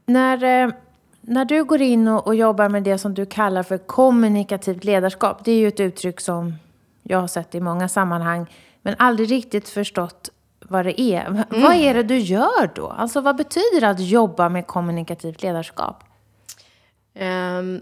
[0.06, 0.74] När, eh,
[1.22, 5.46] när du går in och, och, jobbar med det som du kallar för kommunikativt ledarskap,
[5.46, 6.54] det är ju ett uttryck som
[7.04, 8.48] jag har sett i många sammanhang,
[8.82, 10.30] men aldrig riktigt förstått
[10.60, 11.26] vad det är.
[11.26, 11.44] Mm.
[11.50, 12.88] Vad är det du gör då?
[12.88, 16.04] Alltså vad betyder det att jobba med kommunikativt ledarskap?
[17.20, 17.82] Um,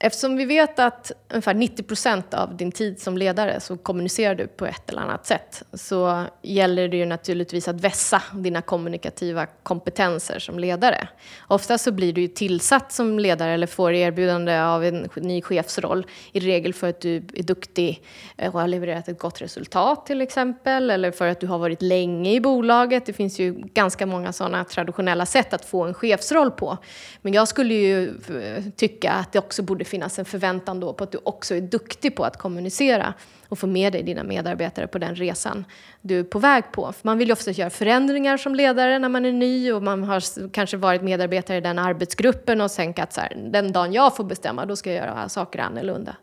[0.00, 4.46] Eftersom vi vet att ungefär 90 procent av din tid som ledare så kommunicerar du
[4.46, 10.38] på ett eller annat sätt så gäller det ju naturligtvis att vässa dina kommunikativa kompetenser
[10.38, 11.08] som ledare.
[11.46, 16.06] Ofta så blir du ju tillsatt som ledare eller får erbjudande av en ny chefsroll
[16.32, 18.02] i regel för att du är duktig
[18.36, 21.82] eh, och har levererat ett gott resultat till exempel eller för att du har varit
[21.82, 23.06] länge i bolaget.
[23.06, 26.78] Det finns ju ganska många sådana traditionella sätt att få en chefsroll på.
[27.22, 31.04] Men jag skulle ju eh, tycka att det också borde finnas en förväntan då på
[31.04, 33.14] att du också är duktig på att kommunicera
[33.48, 35.64] och få med dig dina medarbetare på den resan
[36.00, 36.92] du är på väg på.
[36.92, 40.04] För man vill ju ofta göra förändringar som ledare när man är ny och man
[40.04, 44.16] har kanske varit medarbetare i den arbetsgruppen och tänkt att så här, den dagen jag
[44.16, 46.16] får bestämma då ska jag göra saker annorlunda.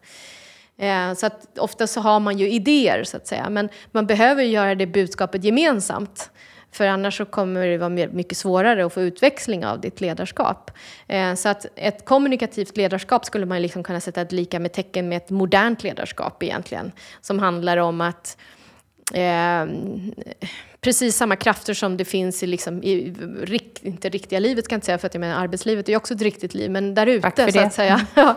[0.78, 4.44] Eh, så att ofta så har man ju idéer så att säga men man behöver
[4.44, 6.32] göra det budskapet gemensamt.
[6.76, 10.72] För annars så kommer det vara mycket svårare att få utväxling av ditt ledarskap.
[11.08, 15.10] Eh, så att ett kommunikativt ledarskap skulle man liksom kunna sätta ett lika med tecken
[15.10, 16.92] med ett modernt ledarskap egentligen.
[17.22, 18.38] Som handlar om att
[19.14, 19.66] eh,
[20.82, 23.14] precis samma krafter som det finns i, liksom, i
[23.82, 26.14] inte riktiga livet, kan jag inte säga, för att jag menar arbetslivet är ju också
[26.14, 28.06] ett riktigt liv, men där ute så att säga.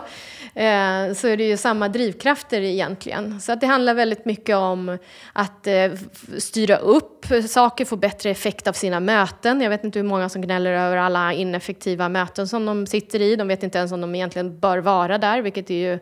[0.55, 3.41] Eh, så är det ju samma drivkrafter egentligen.
[3.41, 4.97] Så att det handlar väldigt mycket om
[5.33, 5.91] att eh,
[6.37, 9.61] styra upp saker, få bättre effekt av sina möten.
[9.61, 13.35] Jag vet inte hur många som gnäller över alla ineffektiva möten som de sitter i.
[13.35, 15.99] De vet inte ens om de egentligen bör vara där, vilket är ju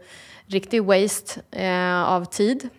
[0.48, 2.70] riktig waste eh, av tid.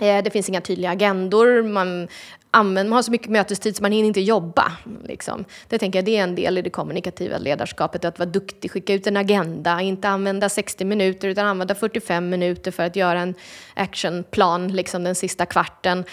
[0.00, 2.08] Eh, det finns inga tydliga agendor, man,
[2.50, 4.72] använder, man har så mycket mötestid så man hinner inte jobba.
[5.04, 5.44] Liksom.
[5.68, 8.94] Det tänker jag det är en del i det kommunikativa ledarskapet, att vara duktig, skicka
[8.94, 13.34] ut en agenda, inte använda 60 minuter utan använda 45 minuter för att göra en
[13.74, 16.04] actionplan liksom den sista kvarten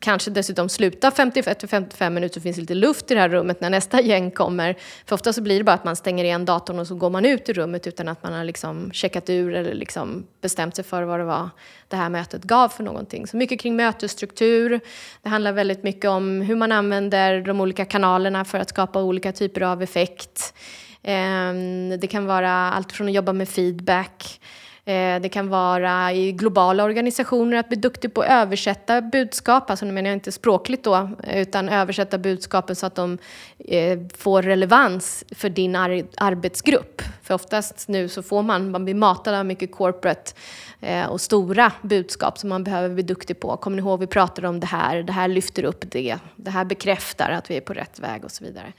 [0.00, 3.70] kanske dessutom sluta 55 minuter så finns det lite luft i det här rummet när
[3.70, 4.76] nästa gäng kommer.
[5.06, 7.24] För ofta så blir det bara att man stänger igen datorn och så går man
[7.24, 11.02] ut i rummet utan att man har liksom checkat ur eller liksom bestämt sig för
[11.02, 11.50] vad det var
[11.88, 13.26] det här mötet gav för någonting.
[13.26, 14.80] Så mycket kring mötesstruktur.
[15.22, 19.32] Det handlar väldigt mycket om hur man använder de olika kanalerna för att skapa olika
[19.32, 20.54] typer av effekt.
[21.02, 24.40] Ehm, det kan vara allt från att jobba med feedback
[24.88, 29.86] Eh, det kan vara i globala organisationer att bli duktig på att översätta budskap, alltså
[29.86, 33.18] nu menar jag inte språkligt då, utan översätta budskapen så att de
[33.58, 37.02] eh, får relevans för din ar arbetsgrupp.
[37.22, 40.32] För oftast nu så får man, man blir matad av mycket corporate
[40.80, 43.56] eh, och stora budskap som man behöver bli duktig på.
[43.56, 46.64] Kommer ni ihåg, vi pratade om det här, det här lyfter upp det, det här
[46.64, 48.72] bekräftar att vi är på rätt väg och så vidare.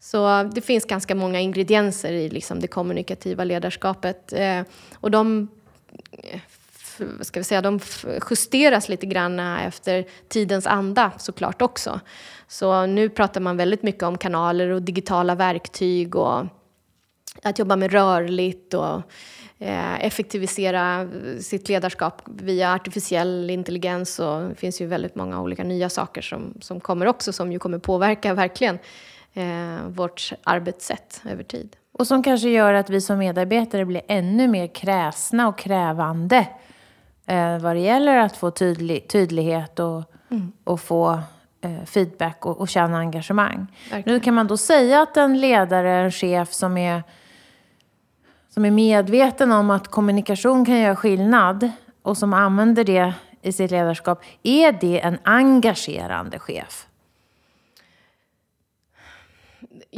[0.00, 4.32] Så det finns ganska många ingredienser i liksom det kommunikativa ledarskapet.
[4.32, 4.62] Eh,
[4.94, 5.48] och de,
[6.12, 6.40] eh,
[7.20, 7.80] ska vi säga, de
[8.30, 12.00] justeras lite grann efter tidens anda såklart också.
[12.48, 16.46] Så nu pratar man väldigt mycket om kanaler och digitala verktyg och
[17.42, 19.02] att jobba med rörligt och
[19.58, 21.08] eh, effektivisera
[21.40, 24.18] sitt ledarskap via artificiell intelligens.
[24.18, 27.58] Och det finns ju väldigt många olika nya saker som, som kommer också som ju
[27.58, 28.78] kommer påverka verkligen
[29.36, 31.76] eh, vårt arbetssätt över tid.
[31.92, 36.48] Och som kanske gör att vi som medarbetare blir ännu mer kräsna och krävande
[37.26, 40.52] eh, vad det gäller att få tydlig, tydlighet och, mm.
[40.64, 41.20] och få
[41.60, 43.66] eh, feedback och, och känna engagemang.
[43.90, 44.14] Verkligen.
[44.14, 47.02] Nu kan man då säga att en ledare, en chef som är,
[48.48, 51.70] som är medveten om att kommunikation kan göra skillnad
[52.02, 56.86] och som använder det i sitt ledarskap, är det en engagerande chef?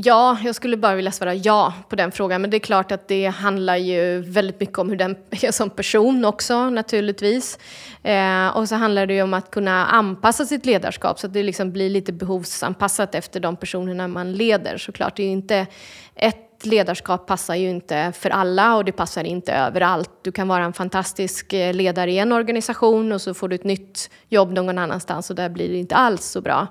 [0.01, 2.41] Ja, jag skulle bara vilja svara ja på den frågan.
[2.41, 5.71] Men det är klart att det handlar ju väldigt mycket om hur den är som
[5.71, 7.59] person också naturligtvis.
[8.03, 11.43] Eh, och så handlar det ju om att kunna anpassa sitt ledarskap så att det
[11.43, 15.17] liksom blir lite behovsanpassat efter de personerna man leder såklart.
[15.17, 15.67] Det är ju inte
[16.15, 20.11] ett ett ledarskap passar ju inte för alla och det passar inte överallt.
[20.23, 23.65] Du kan vara en fantastisk eh, ledare i en organisation och så får du ett
[23.65, 26.67] nytt jobb någon annanstans och där blir det inte alls så bra.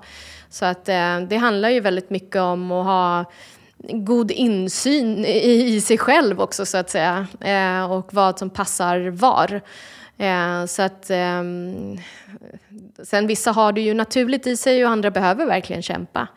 [0.50, 3.24] Så att eh, det handlar ju väldigt mycket om att ha
[3.92, 9.60] god insyn i, sig själv också så att säga eh, och vad som passar var.
[10.18, 11.98] Eh, så att ehm,
[13.02, 16.28] sen vissa har det ju naturligt i sig och andra behöver verkligen kämpa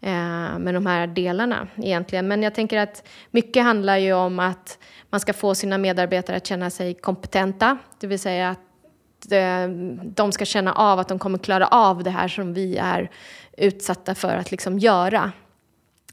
[0.00, 2.28] Eh, med de här delarna egentligen.
[2.28, 4.78] Men jag tänker att mycket handlar ju om att
[5.10, 9.68] man ska få sina medarbetare att känna sig kompetenta, det vill säga att eh,
[10.04, 13.10] de ska känna av att de kommer klara av det här som vi är
[13.56, 15.32] utsatta för att liksom göra.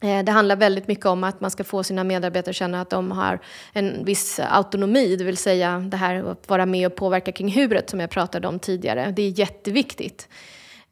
[0.02, 2.90] Eh, det handlar väldigt mycket om att man ska få sina medarbetare att känna att
[2.90, 3.40] de har
[3.74, 7.90] en viss autonomi, det vill säga det här att vara med och påverka kring huret
[7.90, 9.14] som jag pratade om tidigare.
[9.16, 10.30] Det är jätteviktigt.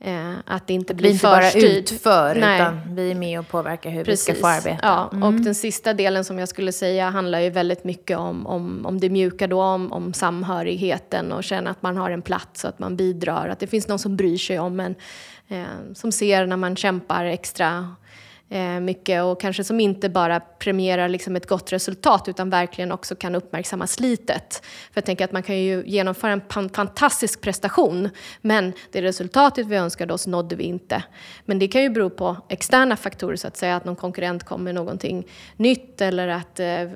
[0.05, 1.63] Eh, att det inte blir för styrt.
[1.63, 2.61] Vi inte bara utför, Nej.
[2.61, 4.29] utan vi är med och påverkar hur Precis.
[4.29, 4.79] vi ska få arbeta.
[4.81, 5.23] Ja, mm.
[5.23, 8.99] och den sista delen som jag skulle säga handlar ju väldigt mycket om, om, om
[8.99, 12.79] det mjuka då, om, om samhörigheten och känna att man har en plats och att
[12.79, 14.95] man bidrar, att det finns någon som bryr sig om en,
[15.47, 15.63] eh,
[15.93, 17.95] som ser när man kämpar extra
[18.53, 23.15] Eh, mycket och kanske som inte bara premierar liksom ett gott resultat utan verkligen också
[23.15, 24.61] kan uppmärksamma slitet.
[24.63, 28.09] För jag tänker att man kan ju genomföra en fantastisk prestation
[28.41, 31.03] men det resultatet vi önskade oss nådde vi inte.
[31.45, 34.63] Men det kan ju bero på externa faktorer så att säga, att någon konkurrent kommer
[34.63, 36.89] med någonting nytt eller att eh, eh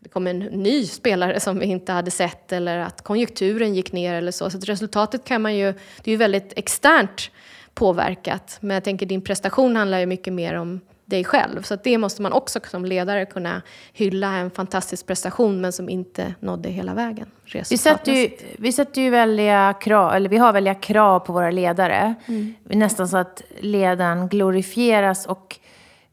[0.00, 4.14] det kom en ny spelare som vi inte hade sett eller att konjunkturen gick ner
[4.14, 4.50] eller så.
[4.50, 7.30] Så resultatet kan man ju, det är ju väldigt externt
[7.74, 8.58] påverkat.
[8.60, 11.62] Men jag tänker din prestation handlar ju mycket mer om dig själv.
[11.62, 16.34] Så det måste man också som ledare kunna hylla en fantastisk prestation men som inte
[16.40, 17.30] nådde hela vägen.
[17.70, 21.50] Vi sätter, ju, vi sätter ju väldiga krav, eller vi har väldiga krav på våra
[21.50, 22.14] ledare.
[22.26, 22.54] Mm.
[22.64, 25.58] Nästan så att ledaren glorifieras och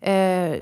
[0.07, 0.55] eh,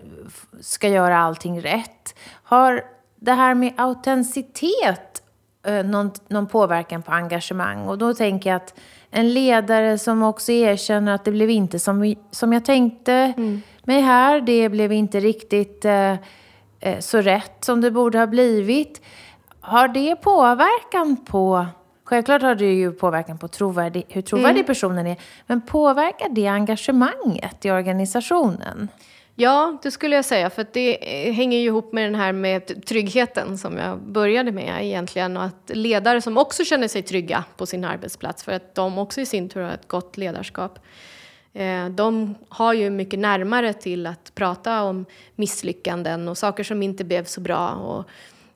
[0.62, 2.16] ska göra allting rätt.
[2.44, 2.84] Har
[3.16, 5.22] det här med autenticitet
[5.66, 7.88] eh, någon, någon påverkan på engagemang?
[7.88, 8.74] Och då tänker jag att
[9.12, 13.62] en ledare som också erkänner att det blev inte som, som jag tänkte mm.
[13.84, 14.42] mig här.
[14.42, 16.12] Det blev inte riktigt eh,
[16.80, 19.02] eh, så rätt som det borde ha blivit.
[19.60, 21.66] Har det påverkan på
[22.04, 24.66] Självklart har det ju påverkan på trovärdig, hur trovärdig mm.
[24.66, 25.18] personen är.
[25.48, 28.88] Men påverkar det engagemanget i organisationen?
[29.42, 30.50] Ja, det skulle jag säga.
[30.50, 34.86] För det eh, hänger ju ihop med den här med tryggheten som jag började med
[34.86, 35.38] egentligen.
[35.38, 39.22] Och att ledare som också känner sig trygga på sin arbetsplats för att de också
[39.22, 40.80] i sin tur har ett gott ledarskap.
[41.54, 47.04] Eh, de har ju mycket närmare till att prata om misslyckanden och saker som inte
[47.04, 47.70] blev så bra.
[47.70, 48.10] Och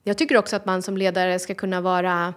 [0.04, 2.34] jag tycker också att man som ledare ska kunna vara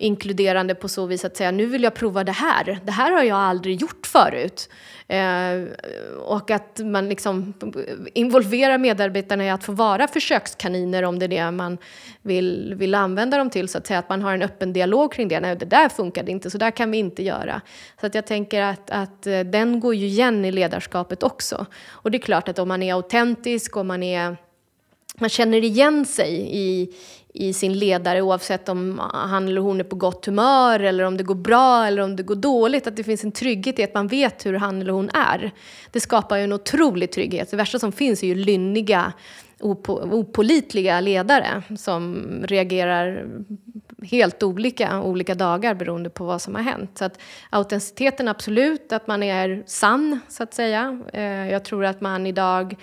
[0.00, 2.80] inkluderande på så vis att säga nu vill jag prova det här.
[2.84, 4.68] Det här har jag aldrig gjort förut.
[5.08, 5.62] Eh,
[6.18, 7.54] och att man liksom
[8.14, 11.78] involverar medarbetarna i att få vara försökskaniner om det är det man
[12.22, 13.68] vill, vill använda dem till.
[13.68, 15.40] Så att säga att man har en öppen dialog kring det.
[15.40, 17.60] Nej, det där funkade inte, så där kan vi inte göra.
[18.00, 21.66] Så att jag tänker att, att eh, den går ju igen i ledarskapet också.
[21.88, 24.36] Och det är klart att om man är autentisk och man är
[25.20, 26.94] man känner igen sig i,
[27.34, 31.24] i sin ledare oavsett om han eller hon är på gott humör eller om det
[31.24, 32.86] går bra eller om det går dåligt.
[32.86, 35.50] Att det finns en trygghet i att man vet hur han eller hon är.
[35.90, 37.50] Det skapar ju en otrolig trygghet.
[37.50, 39.12] Det värsta som finns är ju lynniga,
[39.60, 43.26] opo opolitliga ledare som reagerar
[44.02, 46.98] helt olika olika dagar beroende på vad som har hänt.
[46.98, 51.00] Så att autenticiteten absolut, att man är sann så att säga.
[51.12, 52.76] Eh, jag tror att man idag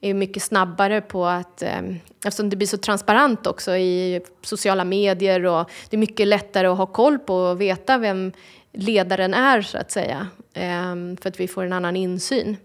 [0.00, 1.80] är mycket snabbare på att, eh,
[2.24, 6.78] eftersom det blir så transparent också i sociala medier och det är mycket lättare att
[6.78, 8.32] ha koll på och veta vem
[8.72, 10.26] ledaren är så att säga.
[10.54, 12.56] Eh, för att vi får en annan insyn.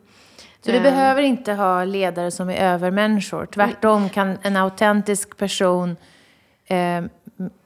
[0.65, 0.83] Så eh.
[0.83, 3.45] behöver inte ha ledare som är övermänniskor.
[3.45, 5.95] Tvärtom kan en autentisk person
[6.65, 7.03] eh,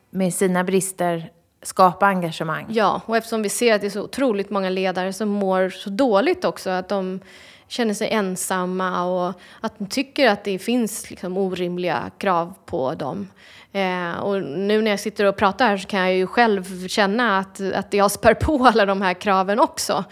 [0.10, 2.66] med sina brister skapa engagemang.
[2.70, 5.90] Ja, och eftersom vi ser att det är så otroligt många ledare som mår så
[5.90, 7.20] dåligt också, att de
[7.68, 13.28] känner sig ensamma och att de tycker att det finns liksom orimliga krav på dem.
[13.72, 17.40] Eh, och nu när jag sitter och pratar här så kan jag ju själv känna
[17.40, 20.04] att, att jag spär på alla de här kraven också.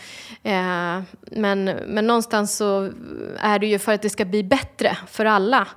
[0.43, 2.91] Eh, men, men någonstans så
[3.39, 5.67] är det ju för att det ska bli bättre för alla.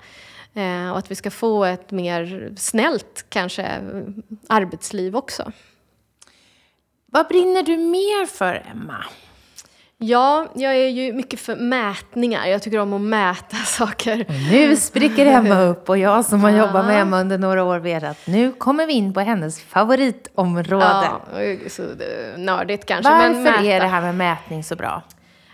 [0.55, 3.81] Eh, och att vi ska få ett mer snällt, kanske, eh,
[4.49, 5.53] arbetsliv också.
[7.07, 9.05] Vad brinner du mer för, Emma?
[10.01, 12.47] Ja, jag är ju mycket för mätningar.
[12.47, 14.25] Jag tycker om att mäta saker.
[14.29, 16.67] Och nu spricker Emma upp och jag som har ja.
[16.67, 21.09] jobbat med Emma under några år vet att nu kommer vi in på hennes favoritområde.
[21.35, 21.83] Ja, så
[22.37, 23.13] nördigt kanske.
[23.13, 25.03] Varför men är det här med mätning så bra?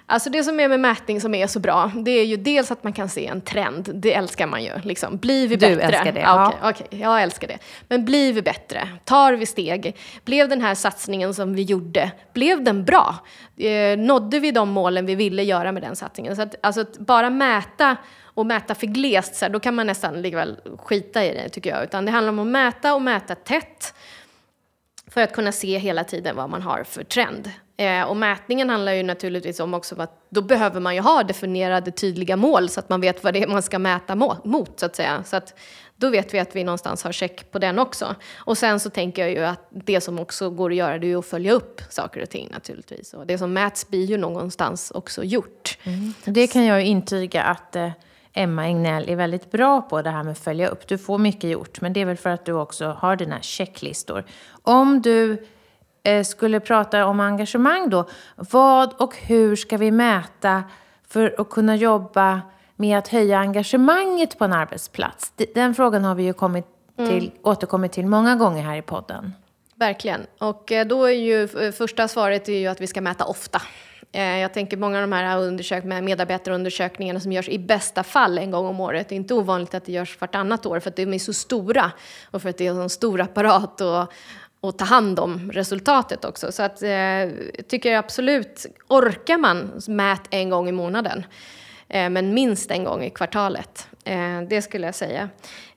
[0.07, 2.85] Alltså det som är med mätning som är så bra, det är ju dels att
[2.85, 3.91] man kan se en trend.
[3.95, 4.71] Det älskar man ju.
[4.83, 5.17] Liksom.
[5.17, 5.83] Blir vi du bättre?
[5.83, 6.21] älskar det?
[6.21, 7.59] Ja, okej, okej, jag älskar det.
[7.89, 8.89] Men blir vi bättre?
[9.05, 9.97] Tar vi steg?
[10.25, 13.15] Blev den här satsningen som vi gjorde, blev den bra?
[13.57, 16.37] Eh, nådde vi de målen vi ville göra med den satsningen?
[16.37, 19.87] Så att, alltså, att bara mäta och mäta för glest, så här, då kan man
[19.87, 21.85] nästan likväl skita i det tycker jag.
[21.85, 23.95] Utan det handlar om att mäta och mäta tätt
[25.15, 27.51] för att kunna se hela tiden vad man har för trend.
[27.77, 31.91] Eh, och mätningen handlar ju naturligtvis om också att då behöver man ju ha definierade
[31.91, 34.97] tydliga mål så att man vet vad det är man ska mäta mot så att
[34.97, 35.25] säga.
[35.25, 35.55] Så att
[35.97, 38.15] då vet vi att vi någonstans har check på den också.
[38.37, 41.09] Och sen så tänker jag ju att det som också går att göra det är
[41.09, 43.15] ju att följa upp saker och ting naturligtvis.
[43.15, 45.79] Och det som mäts blir ju någonstans också gjort.
[45.85, 46.15] Mm.
[46.25, 47.91] Det kan jag ju intyga att eh,
[48.35, 50.89] Emma Egnell är väldigt bra på det här med att följa upp.
[50.89, 54.25] Du får mycket gjort, men det är väl för att du också har dina checklistor.
[54.63, 55.47] Om du
[56.03, 60.63] eh, skulle prata om engagemang då, vad och hur ska vi mäta
[61.09, 62.41] för att kunna jobba
[62.77, 65.33] med att höja engagemanget på en arbetsplats?
[65.55, 66.67] Den frågan har vi ju kommit
[66.97, 67.31] till, mm.
[67.43, 69.33] återkommit till många gånger här i podden.
[69.75, 70.27] Verkligen.
[70.39, 73.63] Och eh, då är ju första svaret är ju att vi ska mäta ofta.
[74.15, 78.51] Eh, jag tänker många av de här undersök medarbetarundersökningarna som görs i bästa fall en
[78.51, 79.09] gång om året.
[79.09, 81.93] Det är inte ovanligt att det görs vartannat år för att de är så stora
[82.31, 84.13] och för att det är en sån stor apparat och,
[84.61, 86.53] och ta hand om resultatet också.
[86.53, 86.89] Så att, eh,
[87.69, 91.25] tycker jag absolut, orkar man mät en gång i månaden.
[91.89, 93.89] Eh, men minst en gång i kvartalet.
[94.05, 95.29] Eh, det skulle jag säga.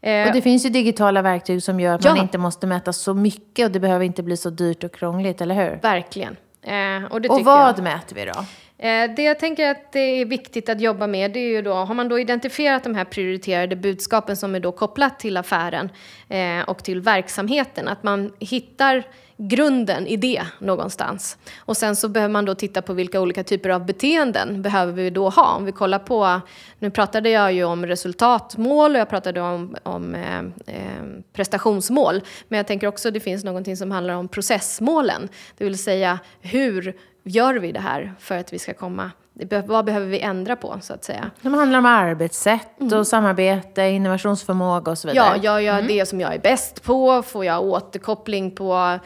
[0.02, 2.12] Eh, och det finns ju digitala verktyg som gör att ja.
[2.12, 5.42] man inte måste mäta så mycket och det behöver inte bli så dyrt och krångligt,
[5.42, 5.80] eller hur?
[5.82, 6.36] Verkligen.
[6.68, 7.84] Eh, och, och vad jag.
[7.84, 8.46] mäter vi då?
[8.78, 11.74] Eh, det jag tänker att det är viktigt att jobba med, det är ju då,
[11.74, 15.90] har man då identifierat de här prioriterade budskapen som är då kopplat till affären
[16.30, 19.04] eh, och till verksamheten, att man hittar
[19.38, 21.38] grunden i det någonstans.
[21.60, 25.10] Och sen så behöver man då titta på vilka olika typer av beteenden behöver vi
[25.10, 25.56] då ha.
[25.56, 26.42] Om vi kollar på,
[26.80, 32.22] nu pratade jag ju om resultatmål och jag pratade om, om eh, eh prestationsmål.
[32.48, 35.30] Men jag tänker också att det finns någonting som handlar om processmålen.
[35.58, 39.12] Det vill säga hur gör vi det här för att vi ska komma
[39.66, 41.32] vad behöver vi ändra på så att säga?
[41.42, 43.06] Det handlar om arbetssätt och mm.
[43.06, 45.26] samarbete, innovationsförmåga och så vidare.
[45.36, 45.88] Ja, jag gör mm.
[45.88, 47.24] det som jag är bäst på.
[47.24, 49.00] Får jag återkoppling på,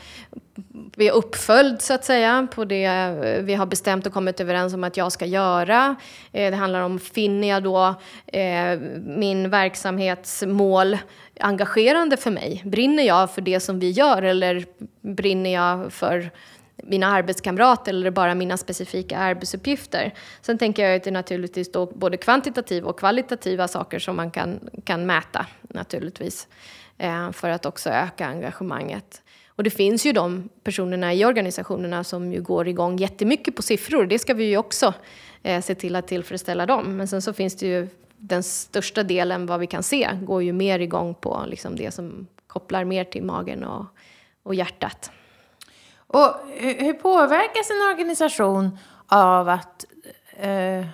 [0.96, 2.90] vi är uppföljd så att säga på det
[3.42, 5.96] vi har bestämt och kommit överens om att jag ska göra.
[6.32, 7.96] Eh, det handlar om, finner jag då
[8.28, 10.98] eh, min verksamhetsmål
[11.40, 12.62] engagerande för mig?
[12.66, 14.66] Brinner jag för det som vi gör eller
[15.02, 16.32] brinner jag för
[16.84, 20.14] mina arbetskamrater eller bara mina specifika arbetsuppgifter.
[20.42, 24.32] Sen tänker jag att det är naturligtvis då både kvantitativa och kvalitativa saker som man
[24.32, 26.48] kan, kan mäta naturligtvis
[26.98, 29.22] eh, för att också öka engagemanget.
[29.48, 34.06] Och det finns ju de personerna i organisationerna som ju går igång jättemycket på siffror.
[34.06, 34.94] Det ska vi ju också
[35.44, 36.98] eh, se till att tillfredsställa dem.
[36.98, 40.54] Men sen så finns det ju den största delen vad vi kan se går ju
[40.54, 43.86] mer igång på liksom det som kopplar mer till magen och,
[44.44, 45.12] och hjärtat.
[46.14, 49.86] Och hur påverkas en organisation av att,
[50.38, 50.86] eh,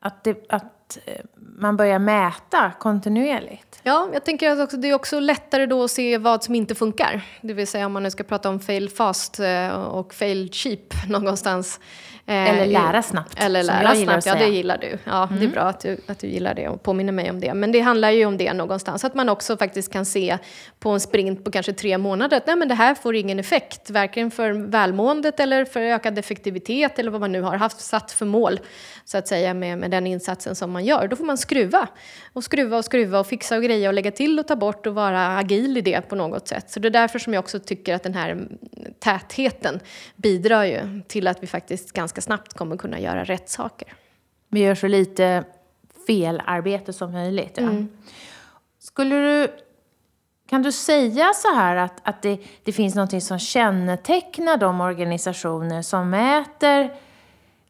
[0.00, 3.80] att, det, att eh, man börjar mäta kontinuerligt?
[3.82, 6.74] Ja, jag tänker att också, det är också lättare då att se vad som inte
[6.74, 7.22] funkar.
[7.40, 10.94] Det vill säga om man nu ska prata om fail fast eh, och fail cheap
[11.08, 11.80] någonstans.
[12.28, 13.42] Eh, eller lära snabbt.
[13.42, 14.98] Eller lära snabbt, ja det gillar du.
[15.04, 15.28] Ja, mm.
[15.28, 15.52] Det är mm.
[15.52, 17.54] bra att du, att du gillar det och påminner mig om det.
[17.54, 19.04] Men det handlar ju om det någonstans.
[19.04, 20.38] Att man också faktiskt kan se
[20.78, 23.90] på en sprint på kanske tre månader att nej, men det här får ingen effekt.
[23.90, 28.26] Varken för välmåendet eller för ökad effektivitet eller vad man nu har haft satt för
[28.26, 28.60] mål.
[29.04, 31.08] Så att säga med, med den insatsen som man gör.
[31.08, 31.88] Då får man skruva.
[32.32, 34.94] Och skruva och skruva och fixa och greja och lägga till och ta bort och
[34.94, 36.70] vara agil i det på något sätt.
[36.70, 38.48] Så det är därför som jag också tycker att den här
[38.98, 39.80] tätheten
[40.16, 43.92] bidrar ju till att vi faktiskt ganska snabbt kommer kunna göra rätt saker.
[44.48, 45.44] Vi gör så lite
[46.06, 47.52] felarbete som möjligt.
[47.54, 47.62] Ja.
[47.62, 47.88] Mm.
[48.78, 49.48] Skulle du,
[50.48, 55.82] kan du säga så här att, att det, det finns något som kännetecknar de organisationer
[55.82, 56.90] som mäter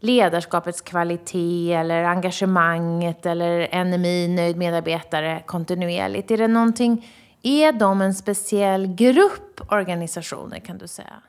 [0.01, 6.31] ledarskapets kvalitet eller engagemanget eller NMI, nöjd medarbetare, kontinuerligt?
[6.31, 7.07] Är det någonting,
[7.43, 11.23] är de en speciell grupp organisationer kan du säga?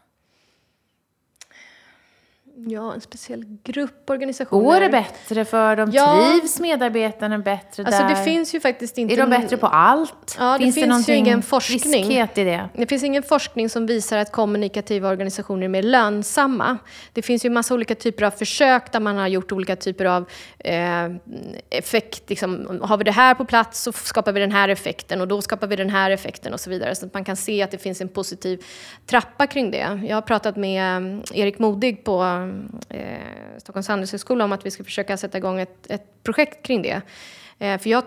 [2.66, 4.66] Ja, en speciell grupp organisationer.
[4.66, 5.92] Går det bättre för dem?
[5.94, 6.32] Ja.
[6.32, 8.10] Trivs medarbetarna bättre alltså, där?
[8.10, 9.14] Det finns ju faktiskt inte...
[9.14, 10.38] Är de bättre på allt?
[10.40, 12.12] Ja, det finns, det finns ju ingen forskning.
[12.12, 12.70] i det?
[12.74, 16.78] Det finns ingen forskning som visar att kommunikativa organisationer är mer lönsamma.
[17.14, 20.30] Det finns ju massa olika typer av försök där man har gjort olika typer av
[20.60, 21.06] eh,
[21.70, 22.30] effekt.
[22.30, 25.42] Liksom, har vi det här på plats så skapar vi den här effekten och då
[25.42, 26.96] skapar vi den här effekten och så vidare.
[26.96, 28.66] Så att man kan se att det finns en positiv
[29.06, 30.02] trappa kring det.
[30.08, 32.47] Jag har pratat med eh, Erik Modig på
[32.90, 33.02] eh,
[33.58, 37.02] Stockholms handelshögskola om att vi ska försöka sätta igång ett, ett projekt kring det.
[37.60, 38.04] Eh, för jag,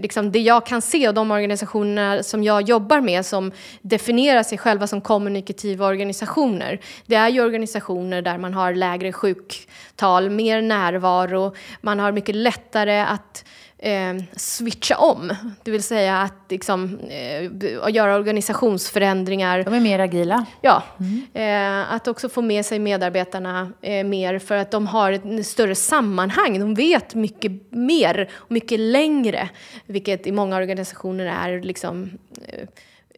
[0.00, 4.58] liksom, det jag kan se och de organisationer som jag jobbar med som definierar sig
[4.58, 11.54] själva som kommunikativa organisationer, det är ju organisationer där man har lägre sjuktal, mer närvaro,
[11.80, 13.44] man har mycket lättare att
[13.78, 15.34] eh, switcha om.
[15.62, 19.62] Det vill säga att liksom, eh, göra organisationsförändringar.
[19.62, 20.46] De är mer agila.
[20.60, 20.82] Ja.
[21.00, 21.22] Mm.
[21.34, 25.74] Eh, att också få med sig medarbetarna eh, mer för att de har ett större
[25.74, 26.60] sammanhang.
[26.60, 29.48] De vet mycket mer och mycket längre.
[29.86, 32.10] Vilket i många organisationer är liksom
[32.46, 32.68] eh,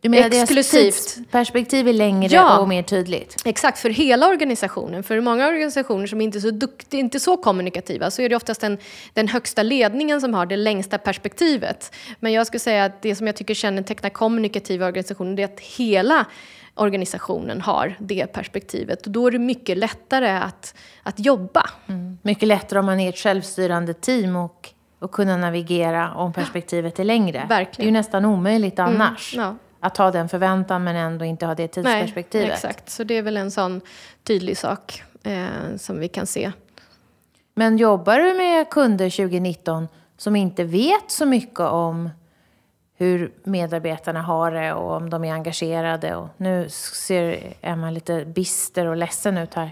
[0.03, 1.31] du menar exklusivt.
[1.31, 3.37] perspektiv är längre ja, och mer tydligt?
[3.45, 5.03] Exakt, för hela organisationen.
[5.03, 8.61] För många organisationer som inte är så duktiga, inte så kommunikativa, så är det oftast
[8.61, 8.79] den,
[9.13, 11.95] den högsta ledningen som har det längsta perspektivet.
[12.21, 15.61] Men jag skulle säga att det som jag tycker kännetecknar kommunikativa organisationer, det är att
[15.61, 16.27] hela
[16.75, 19.07] organisationen har det perspektivet.
[19.07, 21.71] Och då är det mycket lättare att, att jobba.
[21.87, 22.19] Mm.
[22.23, 27.05] Mycket lättare om man är ett självstyrande team och, och kunna navigera om perspektivet är
[27.05, 27.47] längre.
[27.49, 27.77] Verkligen.
[27.77, 29.35] Det är ju nästan omöjligt mm, annars.
[29.35, 32.47] Mm, ja att ha den förväntan men ändå inte ha det tidsperspektivet.
[32.47, 32.91] Nej, exakt.
[32.91, 33.81] Så det är väl en sån
[34.25, 36.53] tydlig sak eh, som vi kan se.
[37.55, 42.11] Men jobbar du med kunder 2019 som inte vet så mycket om
[42.97, 46.17] hur medarbetarna har det och om de är engagerade?
[46.17, 49.71] Och nu ser Emma lite bister och ledsen ut här.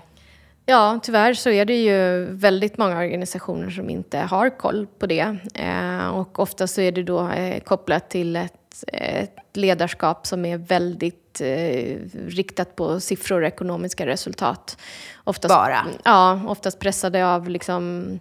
[0.66, 5.36] Ja, tyvärr så är det ju väldigt många organisationer som inte har koll på det.
[5.54, 10.58] Eh, och ofta så är det då eh, kopplat till ett ett, ledarskap som är
[10.58, 14.78] väldigt eh, riktat på siffror och ekonomiska resultat.
[15.24, 15.86] Oftast, Bara?
[16.04, 18.18] Ja, oftast pressade av liksom,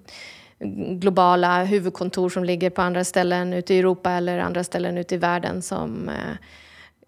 [0.99, 5.17] globala huvudkontor som ligger på andra ställen ute i Europa eller andra ställen ute i
[5.17, 6.35] världen som eh,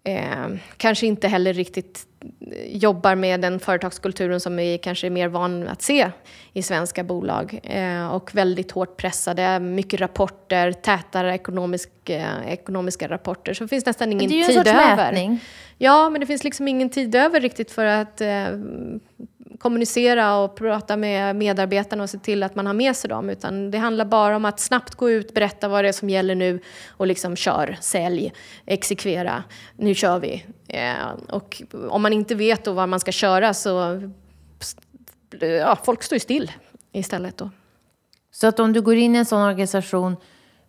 [0.04, 2.06] eh, kanske inte heller riktigt
[2.66, 6.10] jobbar med den företagskulturen som vi kanske är mer van att se
[6.52, 7.60] i svenska bolag.
[7.62, 13.54] Eh, och väldigt hårt pressade, mycket rapporter, tätare ekonomisk, eh, ekonomiska rapporter.
[13.54, 14.64] Så det finns nästan ingen tid över.
[14.64, 15.40] Det är ju en sorts mätning.
[15.78, 18.46] Ja, men det finns liksom ingen tid över riktigt för att eh,
[19.60, 23.30] kommunicera och prata med medarbetarna och se till att man har med sig dem.
[23.30, 26.34] Utan det handlar bara om att snabbt gå ut, berätta vad det är som gäller
[26.34, 28.32] nu och liksom kör, sälj,
[28.66, 29.44] exekvera.
[29.76, 30.44] Nu kör vi.
[30.68, 30.94] Eh,
[31.28, 34.02] och om man inte vet då vad man ska köra så
[35.40, 36.52] ja, folk står ju still
[36.92, 37.50] istället då.
[38.30, 40.16] Så att om du går in i en sån organisation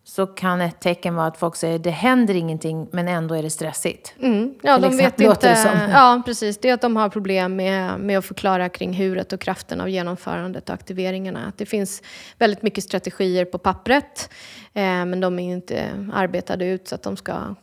[0.03, 3.49] så kan ett tecken vara att folk säger det händer ingenting men ändå är det
[3.49, 4.13] stressigt.
[4.19, 4.55] Mm.
[4.61, 5.89] Ja, de vet inte.
[5.91, 6.57] Ja, precis.
[6.57, 9.89] Det är att de har problem med, med att förklara kring huret och kraften av
[9.89, 11.45] genomförandet och aktiveringarna.
[11.47, 12.01] Att det finns
[12.37, 14.29] väldigt mycket strategier på pappret
[14.73, 17.55] eh, men de är inte arbetade ut så att de ska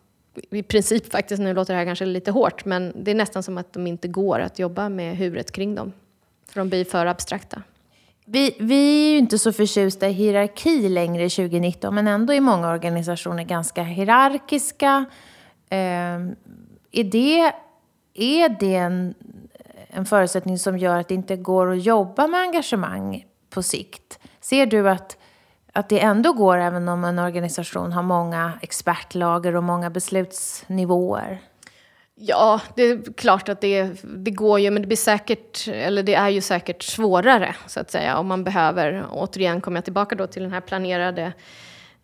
[0.50, 3.58] i princip faktiskt, nu låter det här kanske lite hårt, men det är nästan som
[3.58, 5.92] att de inte går att jobba med huret kring dem.
[6.48, 7.62] För de blir för abstrakta.
[8.30, 12.70] Vi, vi är ju inte så förtjusta i hierarki längre 2019, men ändå är många
[12.70, 15.04] organisationer ganska hierarkiska.
[15.70, 15.78] Eh,
[16.90, 17.52] är det,
[18.14, 19.14] är det en,
[19.88, 24.18] en förutsättning som gör att det inte går att jobba med engagemang på sikt?
[24.40, 25.16] Ser du att,
[25.72, 31.40] att det ändå går även om en organisation har många expertlager och många beslutsnivåer?
[32.20, 36.14] Ja, det är klart att det, det går ju, men det blir säkert, eller det
[36.14, 40.26] är ju säkert svårare så att säga om man behöver, återigen kommer jag tillbaka då
[40.26, 41.32] till den här planerade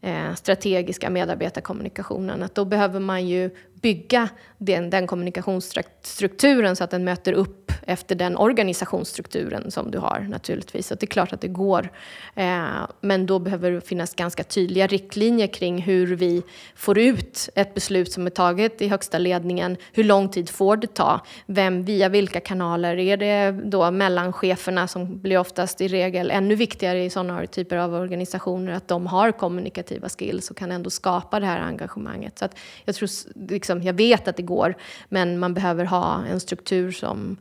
[0.00, 7.04] eh, strategiska medarbetarkommunikationen, att då behöver man ju bygga den, den kommunikationsstrukturen så att den
[7.04, 10.86] möter upp efter den organisationsstrukturen som du har naturligtvis.
[10.86, 11.88] Så det är klart att det går.
[12.34, 12.64] Eh,
[13.00, 16.42] men då behöver det finnas ganska tydliga riktlinjer kring hur vi
[16.74, 19.76] får ut ett beslut som är taget i högsta ledningen.
[19.92, 21.20] Hur lång tid får det ta?
[21.46, 22.98] Vem, via vilka kanaler?
[22.98, 27.94] Är det då mellancheferna som blir oftast i regel ännu viktigare i sådana typer av
[27.94, 32.38] organisationer att de har kommunikativa skills och kan ändå skapa det här engagemanget.
[32.38, 33.08] Så att jag tror
[33.48, 34.74] liksom, jag vet att det går,
[35.08, 37.36] men man behöver ha en struktur som,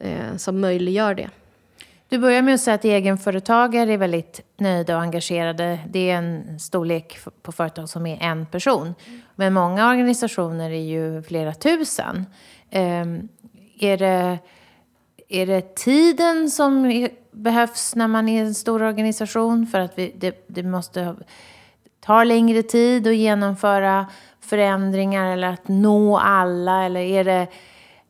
[0.00, 1.30] eh, som möjliggör det.
[2.08, 5.78] Du börjar med att säga att egenföretagare är väldigt nöjda och engagerade.
[5.88, 8.94] Det är en storlek på företag som är en person.
[9.34, 12.26] Men många organisationer är ju flera tusen.
[12.70, 13.06] Eh,
[13.80, 14.38] är, det,
[15.28, 19.66] är det tiden som är, behövs när man är en stor organisation?
[19.66, 21.16] För att vi, det, det måste
[22.00, 24.06] ta längre tid att genomföra
[24.40, 26.84] förändringar eller att nå alla?
[26.84, 27.46] Eller är det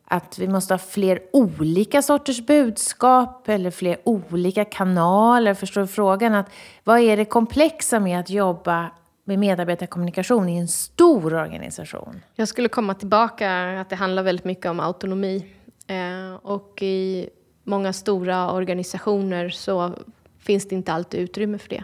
[0.09, 5.53] att vi måste ha fler olika sorters budskap eller fler olika kanaler?
[5.53, 6.33] Förstår du frågan?
[6.33, 6.49] Att,
[6.83, 8.89] vad är det komplexa med att jobba
[9.23, 12.21] med medarbetarkommunikation i en stor organisation?
[12.35, 15.45] Jag skulle komma tillbaka att det handlar väldigt mycket om autonomi.
[15.87, 17.29] Eh, och i
[17.63, 19.93] många stora organisationer så
[20.39, 21.83] finns det inte alltid utrymme för det.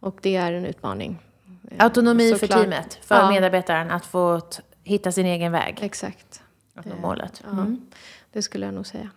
[0.00, 1.18] Och det är en utmaning.
[1.78, 3.30] Autonomi för teamet, för ja.
[3.30, 4.40] medarbetaren att få
[4.84, 5.78] hitta sin egen väg.
[5.82, 6.39] Exakt.
[6.80, 7.42] Att nå målet.
[7.52, 7.80] Mm.
[7.90, 7.96] Ja,
[8.32, 9.10] det skulle jag nog säga.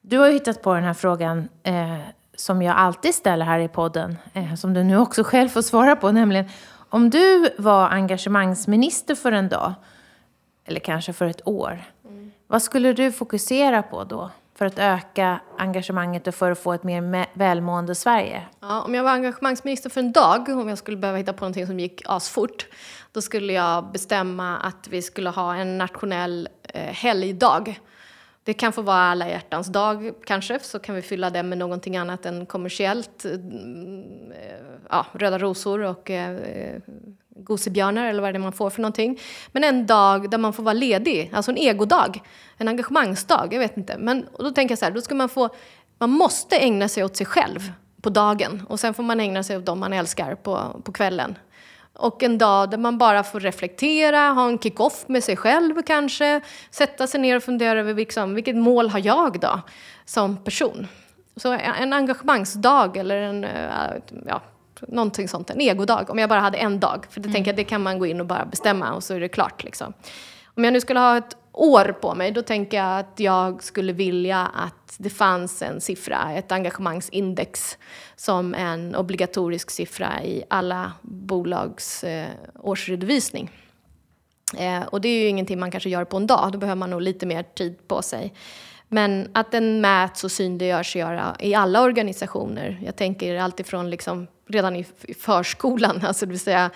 [0.00, 1.98] Du har ju hittat på den här frågan eh,
[2.34, 5.96] som jag alltid ställer här i podden, eh, som du nu också själv får svara
[5.96, 6.48] på, nämligen
[6.88, 9.74] om du var engagemangsminister för en dag,
[10.64, 12.32] eller kanske för ett år, mm.
[12.46, 14.30] vad skulle du fokusera på då?
[14.54, 18.42] För att öka engagemanget och för att få ett mer välmående Sverige?
[18.60, 21.66] Ja, om jag var engagemangsminister för en dag, om jag skulle behöva hitta på någonting
[21.66, 22.66] som gick asfort,
[23.12, 27.80] då skulle jag bestämma att vi skulle ha en nationell eh, helgdag
[28.44, 31.96] det kan få vara alla hjärtans dag kanske, så kan vi fylla det med någonting
[31.96, 33.24] annat än kommersiellt.
[33.24, 34.56] Mm, eh,
[34.90, 36.80] ja, röda rosor och eh,
[37.36, 39.20] gosebjörnar eller vad det är man får för någonting.
[39.52, 42.22] Men en dag där man får vara ledig, alltså en egodag,
[42.56, 43.98] en engagemangsdag, jag vet inte.
[43.98, 45.48] Men då tänker jag så här, då ska man få,
[45.98, 47.72] man måste ägna sig åt sig själv
[48.02, 51.38] på dagen och sen får man ägna sig åt dem man älskar på, på kvällen.
[51.92, 56.40] Och en dag där man bara får reflektera, ha en kick-off med sig själv kanske.
[56.70, 59.60] Sätta sig ner och fundera över liksom, vilket mål har jag då
[60.04, 60.86] som person?
[61.36, 63.70] Så en engagemangsdag eller en, eh,
[64.26, 64.42] ja,
[64.88, 66.10] någonting sånt, en egodag.
[66.10, 67.06] Om jag bara hade en dag.
[67.10, 67.34] För det mm.
[67.34, 69.64] tänker jag, det kan man gå in och bara bestämma och så är det klart.
[69.64, 69.92] Liksom.
[70.56, 73.92] Om jag nu skulle ha ett år på mig, då tänker jag att jag skulle
[73.92, 77.78] vilja att det fanns en siffra, ett engagemangsindex,
[78.16, 82.28] som en obligatorisk siffra i alla bolags eh,
[82.60, 83.50] årsredovisning.
[84.58, 86.90] Eh, och det är ju ingenting man kanske gör på en dag, då behöver man
[86.90, 88.32] nog lite mer tid på sig.
[88.94, 90.96] Men att den mäts och synliggörs
[91.38, 92.80] i alla organisationer.
[92.84, 94.86] Jag tänker alltifrån liksom redan i
[95.20, 96.70] förskolan, alltså det vill säga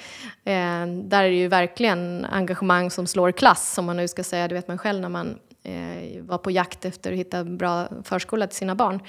[0.45, 4.49] eh, där är det ju verkligen engagemang som slår klass, om man nu ska säga,
[4.49, 8.47] det vet man själv när man eh, var på jakt efter att hitta bra förskola
[8.47, 9.01] till sina barn.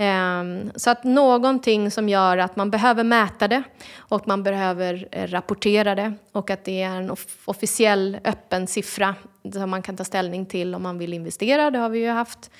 [0.00, 3.62] Ehm, så att någonting som gör att man behöver mäta det
[3.98, 9.14] och man behöver eh, rapportera det och att det är en officiell öppen siffra
[9.52, 12.50] som man kan ta ställning till om man vill investera, det har vi ju haft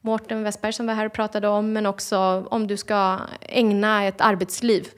[0.00, 4.20] Mårten Westberg som var här och pratade om, men också om du ska ägna ett
[4.20, 4.88] arbetsliv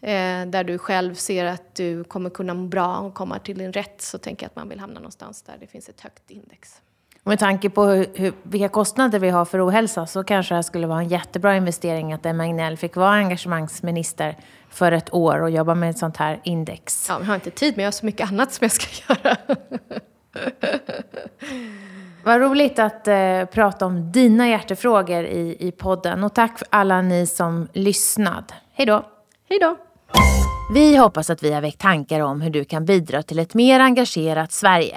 [0.00, 3.72] eh, där du själv ser att du kommer kunna må bra och komma till din
[3.72, 6.80] rätt så tänker jag att man vill hamna någonstans där det finns ett högt index.
[7.24, 10.86] Med tanke på hur, hur, vilka kostnader vi har för ohälsa så kanske det skulle
[10.86, 14.36] vara en jättebra investering att Emma Ignell fick vara engagemangsminister
[14.70, 17.06] för ett år och jobba med ett sånt här index.
[17.08, 19.36] Ja, jag har inte tid men jag har så mycket annat som jag ska göra.
[22.24, 26.24] Vad roligt att eh, prata om dina hjärtefrågor i, i podden.
[26.24, 28.52] Och tack för alla ni som lyssnad.
[28.72, 29.06] Hej då!
[29.48, 29.76] Hej då!
[30.74, 33.80] Vi hoppas att vi har väckt tankar om hur du kan bidra till ett mer
[33.80, 34.96] engagerat Sverige.